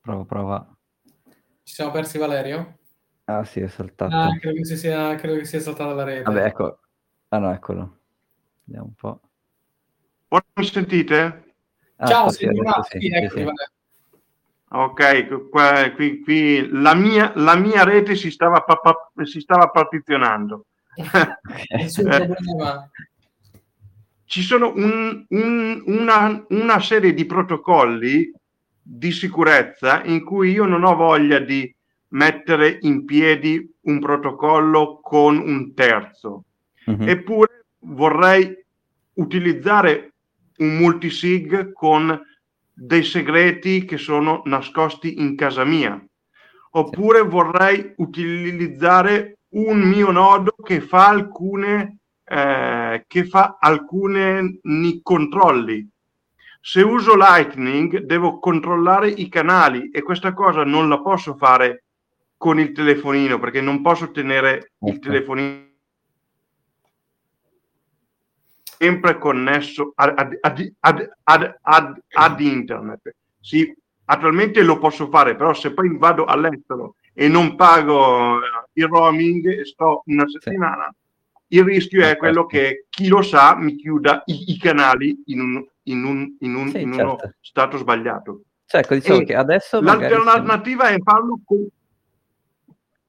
[0.00, 0.76] Prova, prova.
[1.62, 2.78] Ci siamo persi Valerio?
[3.24, 4.14] Ah sì, è saltato.
[4.14, 6.22] Ah, credo che sia, credo che sia saltata la rete.
[6.22, 6.78] Vabbè, ecco.
[7.28, 7.98] Ah no, eccolo.
[8.64, 9.20] Vediamo un po'.
[10.28, 11.54] Ora mi sentite?
[11.96, 13.46] Ah, Ciao, sì, sì, sì, ecco, sì.
[14.68, 19.70] Ok, qua, qui, qui la, mia, la, mia, rete si stava, pa, pa, si stava
[19.70, 20.66] partizionando.
[24.24, 28.32] Ci sono un, un, una, una serie di protocolli
[28.82, 31.72] di sicurezza in cui io non ho voglia di
[32.08, 36.44] mettere in piedi un protocollo con un terzo.
[36.90, 37.08] Mm-hmm.
[37.08, 38.64] Eppure vorrei
[39.14, 40.12] utilizzare
[40.58, 42.20] un multisig con
[42.72, 46.02] dei segreti che sono nascosti in casa mia.
[46.72, 55.88] Oppure vorrei utilizzare un mio nodo che fa alcune eh, che fa alcuni controlli
[56.60, 61.84] se uso Lightning devo controllare i canali e questa cosa non la posso fare
[62.36, 65.64] con il telefonino perché non posso tenere il telefonino
[68.78, 73.14] sempre connesso ad, ad, ad, ad, internet.
[73.40, 73.72] Sì,
[74.06, 78.40] attualmente lo posso fare, però se poi vado all'estero e non pago
[78.74, 80.94] il roaming e sto una settimana,
[81.48, 85.66] il rischio è quello che chi lo sa mi chiuda i, i canali in un,
[85.84, 87.04] in, un, in, un, sì, in certo.
[87.04, 88.42] uno stato sbagliato.
[88.66, 89.22] Cioè, ecco, diciamo
[89.80, 91.66] l'alternativa, è farlo con,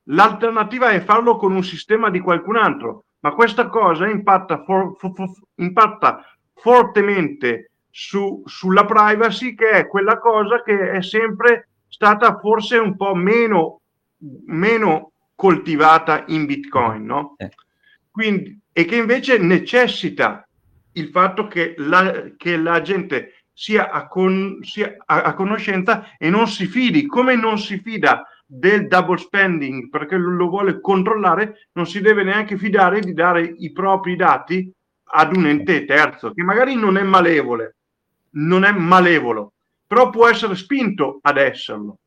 [0.03, 4.95] l'alternativa è farlo con un sistema di qualcun altro, ma questa cosa impatta, for,
[5.55, 12.95] impatta fortemente su, sulla privacy, che è quella cosa che è sempre stata forse un
[12.95, 13.81] po' meno,
[14.45, 17.35] meno coltivata in Bitcoin, no?
[17.37, 17.49] Eh.
[18.09, 20.47] Quindi, e che invece necessita
[20.93, 26.29] il fatto che la, che la gente sia, a, con, sia a, a, conoscenza e
[26.29, 31.85] non si fidi, come non si fida del double spending perché lo vuole controllare, non
[31.85, 34.71] si deve neanche fidare di dare i propri dati
[35.09, 37.75] ad un ente terzo che magari non è malevole,
[38.31, 39.53] non è malevolo,
[39.85, 41.99] però può essere spinto ad esserlo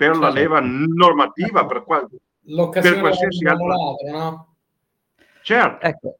[0.00, 2.08] per la leva normativa, per, qual-
[2.72, 3.74] per qualsiasi altra.
[4.10, 4.54] No?
[5.42, 5.86] Certo.
[5.86, 6.18] Ecco.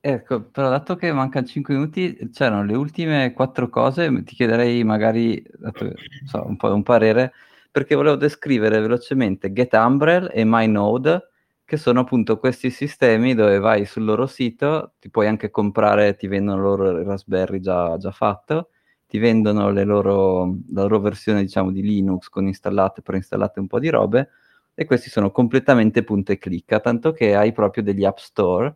[0.00, 5.40] Ecco, però dato che mancano 5 minuti, c'erano le ultime quattro cose, ti chiederei magari
[5.56, 5.92] dato,
[6.24, 7.32] so, un po' un parere,
[7.70, 11.28] perché volevo descrivere velocemente GetUmbrel e MyNode,
[11.64, 16.26] che sono appunto questi sistemi dove vai sul loro sito, ti puoi anche comprare, ti
[16.26, 18.70] vendono loro il Raspberry già, già fatto,
[19.10, 23.88] ti vendono loro, la loro versione diciamo di Linux con installate, preinstallate un po' di
[23.88, 24.28] robe,
[24.72, 28.72] e questi sono completamente punta e clicca, tanto che hai proprio degli app store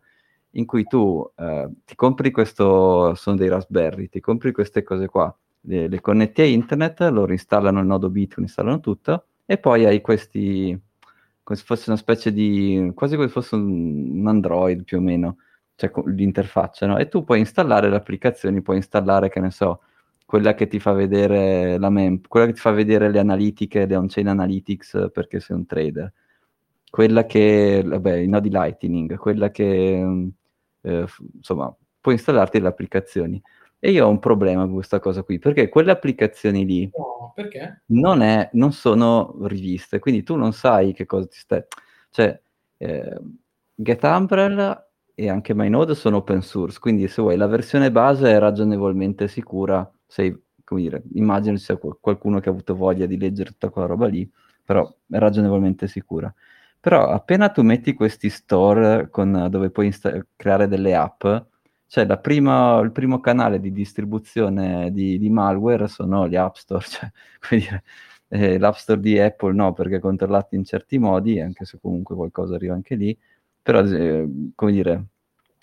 [0.56, 5.32] in cui tu eh, ti compri questo, sono dei Raspberry, ti compri queste cose qua,
[5.60, 10.00] le, le connetti a internet, loro installano il nodo Bitcoin, installano tutto, e poi hai
[10.00, 10.76] questi,
[11.44, 15.36] come se fosse una specie di, quasi come se fosse un, Android più o meno,
[15.76, 16.98] cioè l'interfaccia, no?
[16.98, 19.80] E tu puoi installare le applicazioni, puoi installare, che ne so,
[20.24, 23.96] quella che ti fa vedere la mem- quella che ti fa vedere le analitiche, le
[23.96, 26.12] on-chain analytics perché sei un trader,
[26.90, 30.30] quella che, vabbè, i nodi Lightning, quella che,
[30.80, 33.42] eh, insomma, puoi installarti le applicazioni.
[33.78, 37.34] E io ho un problema con questa cosa qui, perché quelle applicazioni lì no,
[37.86, 41.64] non, è, non, sono riviste, quindi tu non sai che cosa ti stai...
[42.10, 42.40] Cioè,
[42.78, 43.20] eh,
[43.74, 49.28] GetUmbrella e anche MyNode sono open source, quindi se vuoi la versione base è ragionevolmente
[49.28, 53.88] sicura sei, come dire, immagino sia qualcuno che ha avuto voglia di leggere tutta quella
[53.88, 54.30] roba lì,
[54.64, 56.32] però è ragionevolmente sicura.
[56.78, 61.24] Però appena tu metti questi store con, dove puoi insta- creare delle app,
[61.88, 67.10] cioè prima, il primo canale di distribuzione di, di, malware sono gli App Store, cioè,
[67.50, 67.82] dire,
[68.28, 72.14] eh, l'App Store di Apple no, perché è controllato in certi modi, anche se comunque
[72.14, 73.16] qualcosa arriva anche lì,
[73.62, 75.06] però eh, come dire,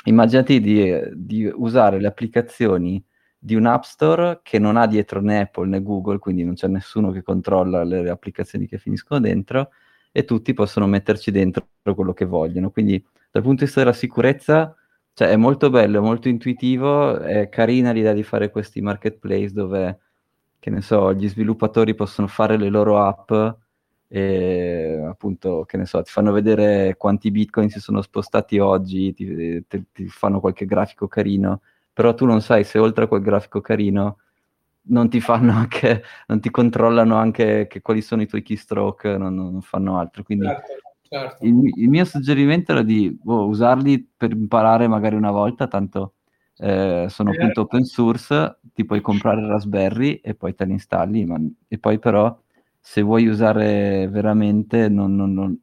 [0.06, 3.02] immaginati di, di, usare le applicazioni
[3.44, 6.68] di un App Store che non ha dietro né Apple né Google, quindi non c'è
[6.68, 9.72] nessuno che controlla le, applicazioni che finiscono dentro
[10.12, 11.66] e tutti possono metterci dentro
[11.96, 12.70] quello che vogliono.
[12.70, 14.76] Quindi dal punto di vista della sicurezza
[15.14, 20.00] cioè, è molto bello, è molto intuitivo, è carina l'idea di fare questi marketplace dove,
[20.60, 23.32] che ne so, gli sviluppatori possono fare le loro app
[24.08, 29.66] e appunto, che ne so, ti fanno vedere quanti bitcoin si sono spostati oggi, ti,
[29.68, 31.62] ti, ti fanno qualche grafico carino,
[31.94, 34.18] però tu non sai se oltre a quel grafico carino
[34.84, 39.62] non ti fanno anche, non ti controllano anche quali sono i tuoi keystroke, non, non
[39.62, 40.24] fanno altro.
[40.24, 41.46] Quindi certo Certo.
[41.46, 46.14] Il, il, mio suggerimento era di oh, usarli per imparare magari una volta, tanto
[46.56, 51.38] eh, sono appunto open source, ti puoi comprare Raspberry e poi te li installi, ma,
[51.68, 52.40] e poi però
[52.80, 55.60] se vuoi usare veramente non, non, non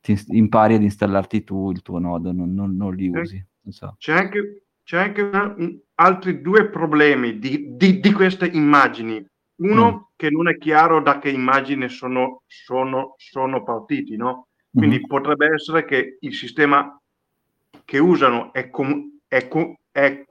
[0.00, 3.44] ti impari ad installarti tu il tuo nodo, non, non li usi.
[3.68, 3.96] So.
[3.98, 4.62] C'è anche,
[4.92, 9.24] c'è anche una, un, altri due problemi di, di, di queste immagini.
[9.62, 10.12] Uno mm.
[10.16, 14.48] che non è chiaro da che immagine sono, sono, sono partiti, no?
[14.70, 15.06] Quindi mm-hmm.
[15.06, 17.00] potrebbe essere che il sistema
[17.86, 20.26] che usano è, com- è, com- è,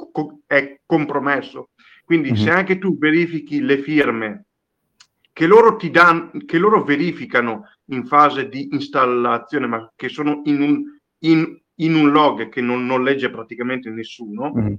[0.45, 1.70] è compromesso.
[2.05, 2.43] Quindi mm-hmm.
[2.43, 4.45] se anche tu verifichi le firme
[5.34, 10.62] che loro ti danno, che loro verificano in fase di installazione, ma che sono in
[10.62, 10.84] un,
[11.20, 14.73] in, in un log che non, non, legge praticamente nessuno, mm-hmm.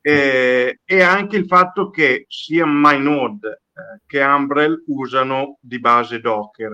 [0.00, 6.70] eh, e anche il fatto che sia MyNode eh, che Umbrel usano di base Docker.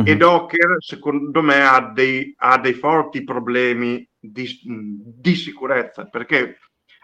[0.00, 0.12] Mm-hmm.
[0.12, 6.58] E Docker, secondo me, ha dei, ha dei forti problemi di, di sicurezza perché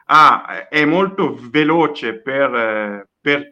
[0.07, 3.49] ha, è molto veloce per, per,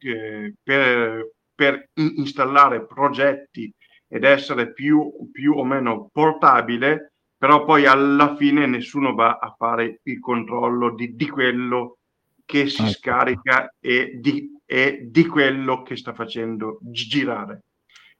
[0.62, 3.72] per, per installare progetti
[4.08, 7.13] ed essere più, più o meno portabile,
[7.44, 11.98] però poi alla fine nessuno va a fare il controllo di, di quello
[12.42, 17.64] che si ah, scarica e di, e di quello che sta facendo girare.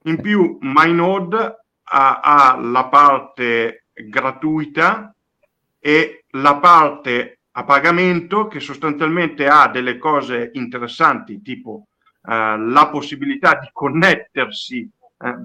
[0.02, 1.36] In più, MyNode
[1.84, 5.14] ha, ha la parte gratuita
[5.78, 11.86] e la parte a pagamento che sostanzialmente ha delle cose interessanti, tipo
[12.20, 14.86] uh, la possibilità di connettersi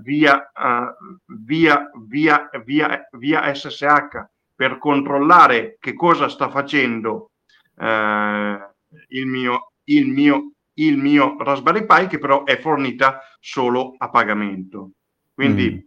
[0.02, 7.32] via, uh, via, via, via, via, SSH per controllare che cosa sta facendo
[7.80, 14.92] il mio, il mio il mio Raspberry Pi che però è fornita solo a pagamento.
[15.34, 15.78] Quindi mm.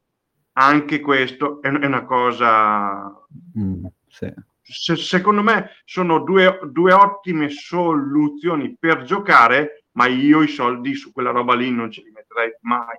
[0.53, 3.11] anche questo è, è una cosa...
[3.59, 4.33] Mm, sì.
[4.65, 11.13] Se, secondo me sono due, due ottime soluzioni per giocare, ma io i soldi su
[11.13, 12.97] quella roba lì non ce li metterei mai.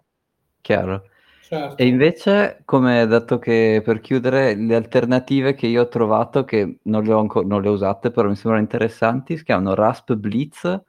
[0.64, 1.09] Chiaro.
[1.41, 1.76] Certo.
[1.76, 7.03] E invece, come dato che per chiudere, le alternative che io ho trovato, che non
[7.03, 10.82] le ho, ancora, non le ho usate, però mi sembrano interessanti, si chiamano Rasp Blitz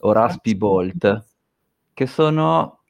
[0.00, 1.26] o Raspi Bolt,
[1.92, 2.80] che sono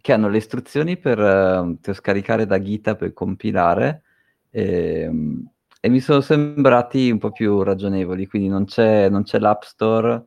[0.00, 4.02] che hanno le istruzioni per, uh, per scaricare da GitHub per compilare
[4.50, 9.38] e, ehm, e, mi sono sembrati un po' più ragionevoli, quindi non c'è, non c'è
[9.38, 10.26] l'App Store,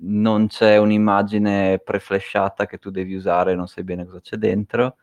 [0.00, 4.96] non c'è un'immagine preflashata che tu devi usare, non sai bene cosa c'è dentro.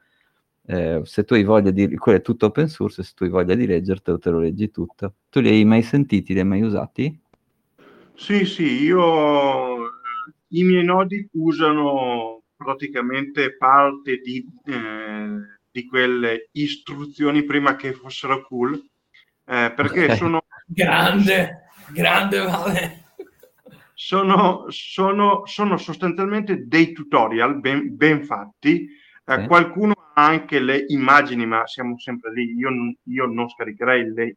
[0.68, 1.96] Eh, se tu hai voglia di...
[1.96, 5.16] quello è tutto open source, se tu hai voglia di leggertelo, te lo leggi tutto.
[5.30, 7.20] Tu li hai mai sentiti, li hai mai usati?
[8.16, 9.90] Sì, sì, io
[10.50, 18.74] i miei nodi usano praticamente parte di, eh, di quelle istruzioni prima che fossero cool,
[19.46, 20.18] eh, perché okay.
[20.18, 20.44] sono...
[20.66, 23.05] Grande, grande Vale.
[23.98, 28.88] Sono, sono, sono sostanzialmente dei tutorial ben, ben fatti.
[29.26, 32.54] Eh, Qualcuno ha anche le immagini, ma siamo sempre lì.
[32.56, 32.70] Io,
[33.04, 34.36] io non scaricherei le,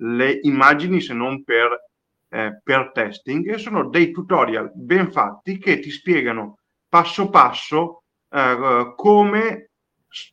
[0.00, 1.86] le immagini se non per
[2.30, 8.92] eh, per testing e sono dei tutorial ben fatti che ti spiegano passo passo eh,
[8.96, 9.70] come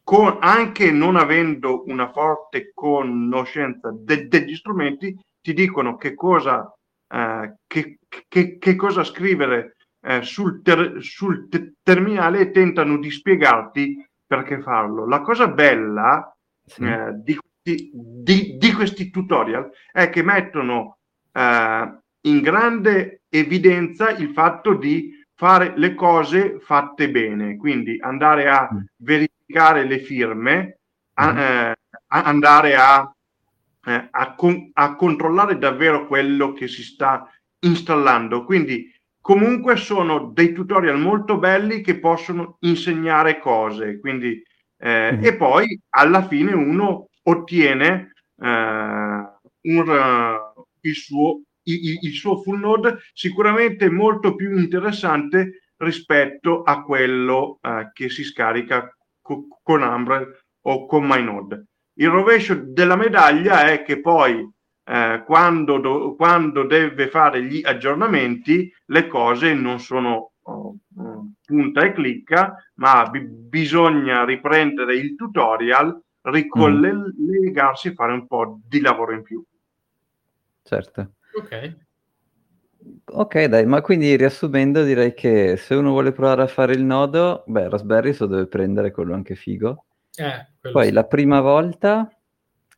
[0.03, 6.73] con, anche non avendo una forte conoscenza de, degli strumenti ti dicono che cosa,
[7.15, 13.09] eh, che, che, che cosa scrivere eh, sul, ter, sul te- terminale e tentano di
[13.09, 15.07] spiegarti perché farlo.
[15.07, 16.35] La cosa bella
[16.65, 16.83] sì.
[16.83, 17.39] Eh, di,
[17.93, 20.97] di, di, questi tutorial è che mettono
[21.31, 28.67] eh, in grande evidenza il fatto di fare le cose fatte bene, quindi andare a
[28.73, 28.77] mm.
[28.97, 30.79] verificare le firme,
[31.13, 31.37] a, mm.
[31.37, 31.75] eh,
[32.07, 33.14] a andare a,
[33.85, 37.29] eh, a, con, a controllare davvero quello che si sta
[37.59, 38.43] installando.
[38.43, 43.99] Quindi comunque sono dei tutorial molto belli che possono insegnare cose.
[43.99, 44.41] Quindi,
[44.77, 45.23] eh, mm.
[45.23, 49.33] E poi alla fine uno ottiene eh,
[49.65, 56.83] un, uh, il, suo, il, il, suo full node sicuramente molto più interessante rispetto a
[56.83, 61.65] quello uh, che si scarica co- con Umbrel o con MyNode.
[61.97, 64.47] Il rovescio della medaglia è che poi
[64.87, 70.75] eh, quando, do, quando, deve fare gli aggiornamenti le cose non sono oh,
[71.45, 77.91] punta e clicca, ma b- bisogna riprendere il tutorial, ricollegarsi mm.
[77.91, 79.43] e fare un po' di lavoro in più.
[80.63, 81.13] Certo.
[81.37, 81.83] Ok.
[83.05, 87.43] Ok, dai, ma quindi riassumendo direi che se uno vuole provare a fare il nodo,
[87.47, 89.85] beh, Raspberry se lo deve prendere, quello anche figo.
[90.17, 92.09] Eh, Poi la prima volta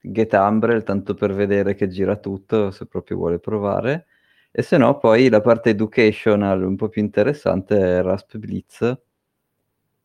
[0.02, 4.08] Get Umbrel, tanto per vedere che gira tutto, se proprio vuole provare.
[4.52, 9.00] E se no, poi la parte educational un po' più interessante è Rasp Blitz,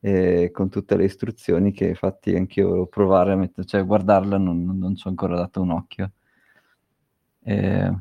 [0.00, 4.64] eh, con tutte le istruzioni che infatti anch'io volevo provare a mettere, cioè guardarla non,
[4.78, 6.12] non ci ho ancora dato un occhio.
[7.44, 7.92] Eh,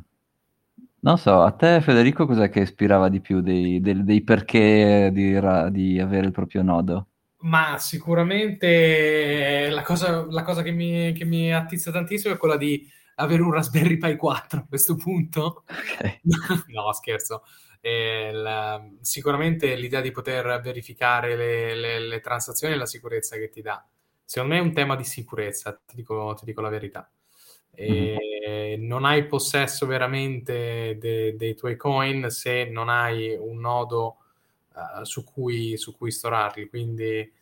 [1.00, 5.38] non so, a te Federico cos'è che ispirava di più dei, dei, dei perché di,
[5.70, 7.08] di, avere il proprio nodo?
[7.42, 12.88] Ma sicuramente la cosa, la cosa che, mi, che, mi, attizza tantissimo è quella di
[13.16, 15.64] avere un Raspberry Pi 4 a questo punto.
[15.66, 16.20] Okay.
[16.74, 17.42] no, scherzo.
[17.80, 23.48] Eh, la, sicuramente l'idea di poter verificare le, le, le, transazioni e la sicurezza che
[23.48, 23.84] ti dà.
[24.24, 27.10] Secondo me è un tema di sicurezza, ti dico, ti dico la verità
[27.80, 28.86] mm-hmm.
[28.86, 34.18] non hai possesso veramente de- dei tuoi coin se non hai un nodo
[34.74, 36.68] uh, su, cui, su cui storarli.
[36.68, 37.32] Quindi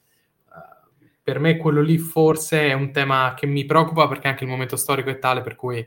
[0.48, 4.50] uh, per me quello lì forse è un tema che mi preoccupa perché anche il
[4.50, 5.86] momento storico è tale per cui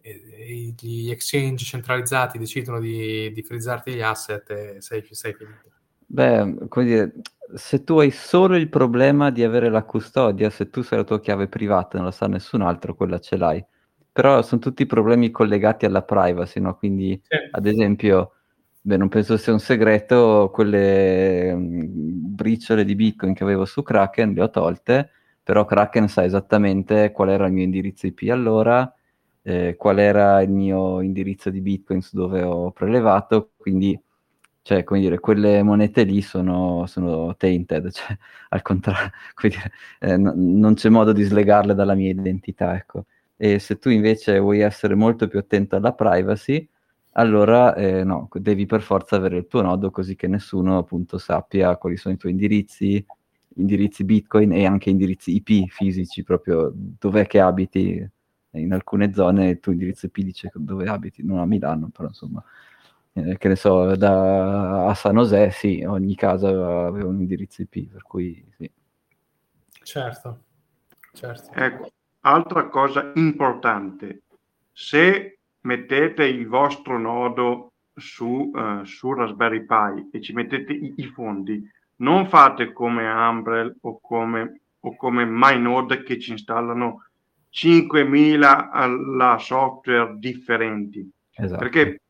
[0.00, 5.70] eh, gli exchange centralizzati decidono di, di frizzarti gli asset e sei, sei finito.
[6.06, 7.12] Beh, come dire,
[7.54, 11.20] se tu hai solo il problema di avere la custodia, se tu sei la tua
[11.20, 13.64] chiave privata e non la sa nessun altro, quella ce l'hai
[14.12, 16.76] però sono tutti problemi collegati alla privacy, no?
[16.76, 17.36] Quindi, sì.
[17.50, 18.34] ad esempio,
[18.82, 24.32] beh, non penso sia un segreto, quelle mh, briciole di Bitcoin che avevo su Kraken
[24.34, 25.10] le ho tolte,
[25.42, 28.92] però Kraken sa esattamente qual era il mio indirizzo IP allora,
[29.42, 33.98] eh, qual era il mio indirizzo di Bitcoin su dove ho prelevato, quindi
[34.64, 38.16] cioè, come dire, quelle monete lì sono, sono tainted, cioè,
[38.50, 39.10] al contrario,
[39.42, 43.06] dire, eh, n- non c'è modo di slegarle dalla mia identità, ecco.
[43.36, 46.68] E se tu invece vuoi essere molto più attento alla privacy,
[47.12, 51.76] allora eh, no, devi per forza avere il tuo nodo così che nessuno appunto sappia
[51.76, 53.04] quali sono i tuoi indirizzi,
[53.56, 58.10] indirizzi Bitcoin e anche indirizzi IP fisici, proprio dov'è che abiti.
[58.54, 62.42] In alcune zone il tuo indirizzo IP dice dove abiti, non a Milano, però insomma,
[63.14, 67.90] eh, che ne so, da, a San José, sì, ogni casa aveva un indirizzo IP,
[67.90, 68.70] per cui sì.
[69.82, 70.42] Certo,
[71.12, 71.50] certo.
[71.54, 71.90] Ecco,
[72.24, 74.22] Altra cosa importante,
[74.70, 81.06] se mettete il vostro nodo su, uh, su Raspberry Pi e ci mettete i, i,
[81.06, 81.62] fondi,
[81.96, 87.04] non fate come Umbrel o come, o come MyNode che ci installano
[87.52, 91.08] 5.000 alla software differenti.
[91.34, 91.58] Esatto.
[91.58, 92.00] Perché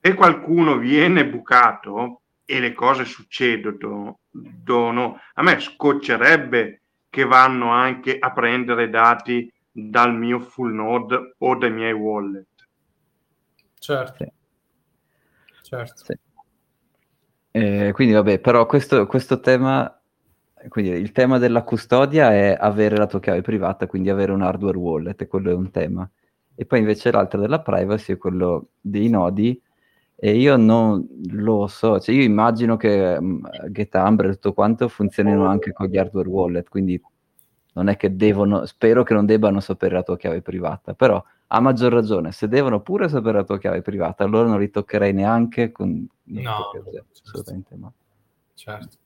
[0.00, 8.18] se qualcuno viene bucato e le cose succedono, dono, a me scoccerebbe che vanno anche
[8.18, 12.46] a prendere dati dal mio full node o dai miei wallet.
[13.80, 14.24] Certo.
[14.24, 14.30] Sì.
[15.62, 16.04] certo.
[16.04, 16.12] Sì.
[17.52, 20.00] Eh, quindi vabbè, però questo, questo tema,
[20.68, 24.76] quindi il tema della custodia è avere la tua chiave privata, quindi avere un hardware
[24.76, 26.08] wallet, quello è un tema.
[26.54, 29.60] E poi invece l'altro della privacy è quello dei nodi,
[30.16, 35.46] e io non lo so, cioè io immagino che um, GetAmber e tutto quanto funzionino
[35.46, 37.00] anche con gli hardware wallet, quindi
[37.74, 41.22] non è che devono, spero che non debbano sapere la tua chiave privata, però
[41.52, 45.12] a maggior ragione, se devono pure sapere la tua chiave privata, allora non li toccherei
[45.12, 46.06] neanche con...
[46.24, 47.06] No, certo.
[47.24, 47.92] assolutamente no.
[48.54, 48.96] Certo,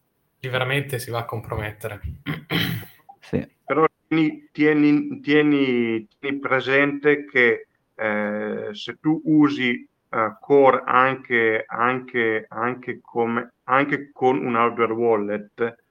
[0.40, 2.00] lì veramente si va a compromettere.
[3.20, 3.48] sì.
[3.64, 12.44] Però tieni, tieni, tieni, tieni presente che eh, se tu usi uh, Core anche, anche,
[12.48, 15.83] anche, come, anche con un hardware wallet,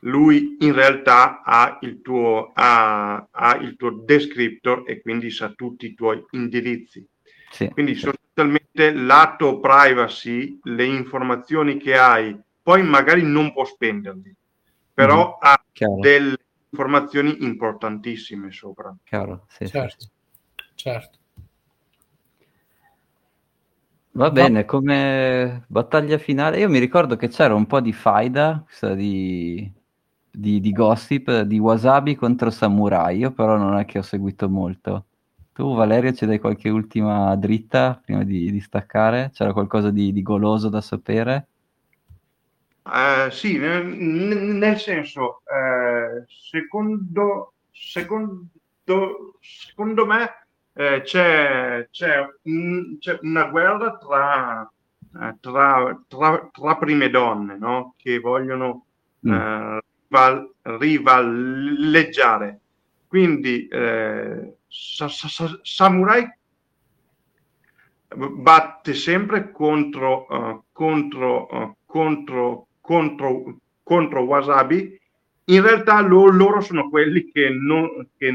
[0.00, 5.86] lui in realtà ha il tuo, ha, ha il tuo descriptor e quindi sa tutti
[5.86, 7.06] i tuoi indirizzi.
[7.50, 8.00] Sì, quindi sì.
[8.00, 14.34] sostanzialmente lato privacy, le informazioni che hai, poi magari non può spenderli,
[14.92, 15.64] però mm, ha
[16.00, 16.36] delle,
[16.70, 18.94] informazioni importantissime sopra.
[19.04, 20.08] Chiaro, sì, certo, sì.
[20.74, 21.18] certo.
[24.12, 28.64] Va bene, come battaglia finale, io mi ricordo che c'era un po' di faida
[28.96, 29.72] di,
[30.38, 35.06] di, di gossip di Wasabi contro Samurai, io però non è che ho seguito molto.
[35.52, 39.32] Tu Valerio ci dai qualche ultima dritta prima di, di staccare?
[39.34, 41.48] C'era qualcosa di, di goloso da sapere?
[42.84, 48.46] Uh, sì, nel, nel senso, uh, secondo, secondo,
[49.40, 54.72] secondo me eh, c'è, c'è, un, c'è, una guerra tra,
[55.40, 57.94] tra, tra, tra prime donne no?
[57.96, 58.84] che vogliono
[59.26, 59.78] mm.
[60.08, 62.60] Rival, rivaleggiare.
[63.06, 66.36] Quindi eh, sa, sa, Samurai
[68.14, 74.98] batte sempre contro, uh, contro, uh, contro, contro, contro Wasabi.
[75.44, 78.32] In realtà lo, loro sono quelli che, non, che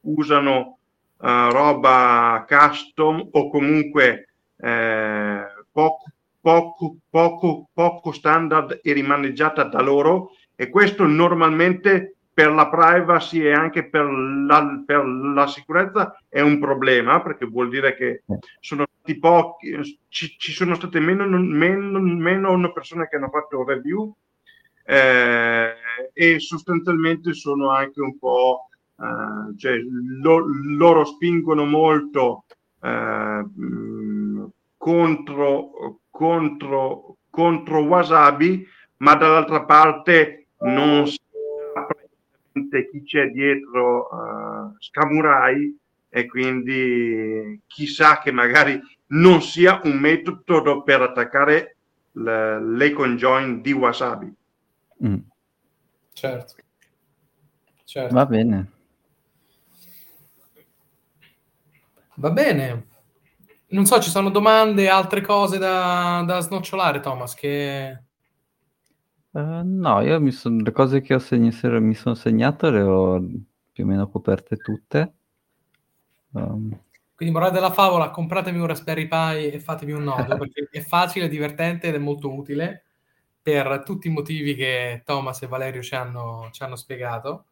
[0.00, 0.78] usano
[1.16, 6.04] uh, roba custom o comunque eh, poco,
[6.40, 10.30] poco, poco, poco standard e rimaneggiata da loro
[10.64, 16.58] e questo normalmente per la privacy e anche per la, per la, sicurezza è un
[16.58, 18.24] problema perché vuol dire che
[18.58, 24.12] sono stati pochi, ci, ci sono state meno, meno, meno, persone che hanno fatto review
[24.84, 25.74] eh,
[26.12, 29.76] e sostanzialmente sono anche un po' Uh, cioè,
[30.22, 30.44] lo,
[30.76, 32.44] loro spingono molto
[32.78, 38.64] uh, contro, contro, contro Wasabi,
[38.98, 41.18] ma dall'altra parte non si
[41.74, 41.86] sa
[42.90, 51.02] chi c'è dietro uh, Scamurai e quindi chissà che magari non sia un metodo per
[51.02, 51.76] attaccare
[52.12, 54.34] le, le conjoin di Wasabi.
[55.04, 55.16] Mm.
[56.12, 56.54] Certo.
[57.84, 58.14] certo.
[58.14, 58.70] Va bene.
[62.16, 62.86] Va bene.
[63.68, 67.34] Non so, ci sono domande, altre cose da, da snocciolare, Thomas?
[67.34, 68.02] Che...
[69.34, 73.20] Uh, no, io mi son, le cose che ho segni, mi sono segnato le ho
[73.72, 75.14] più o meno coperte tutte.
[76.30, 76.78] Um...
[77.16, 81.28] Quindi, morale della favola, compratevi un Raspberry Pi e fatevi un nodo, perché è facile,
[81.28, 82.84] divertente ed è molto utile
[83.42, 87.46] per tutti i motivi che Thomas e Valerio ci hanno, ci hanno spiegato.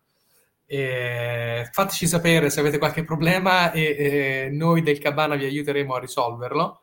[0.64, 5.98] E fateci sapere se avete qualche problema e, e noi del Cabana vi aiuteremo a
[5.98, 6.82] risolverlo.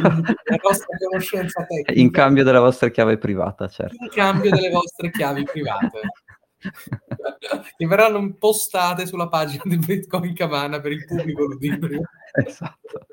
[0.00, 1.92] La vostra conoscenza tecnica.
[1.92, 3.96] In cambio della vostra chiave privata, certo.
[4.00, 6.00] In cambio delle vostre chiavi private.
[7.76, 12.02] che verranno postate sulla pagina di Bitcoin Cabana per il pubblico ludibrio.
[12.32, 13.06] Esatto.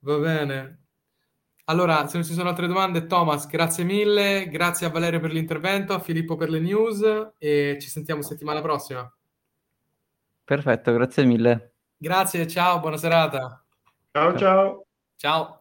[0.00, 0.78] Va bene.
[1.64, 5.92] Allora, se non ci sono altre domande, Thomas, grazie mille, grazie a Valerio per l'intervento,
[5.92, 9.08] a Filippo per le news e ci sentiamo settimana prossima.
[10.42, 11.74] Perfetto, grazie mille.
[11.96, 13.59] Grazie, ciao, buona serata.
[14.12, 14.84] Ciao, ciao.
[15.18, 15.59] Ciao.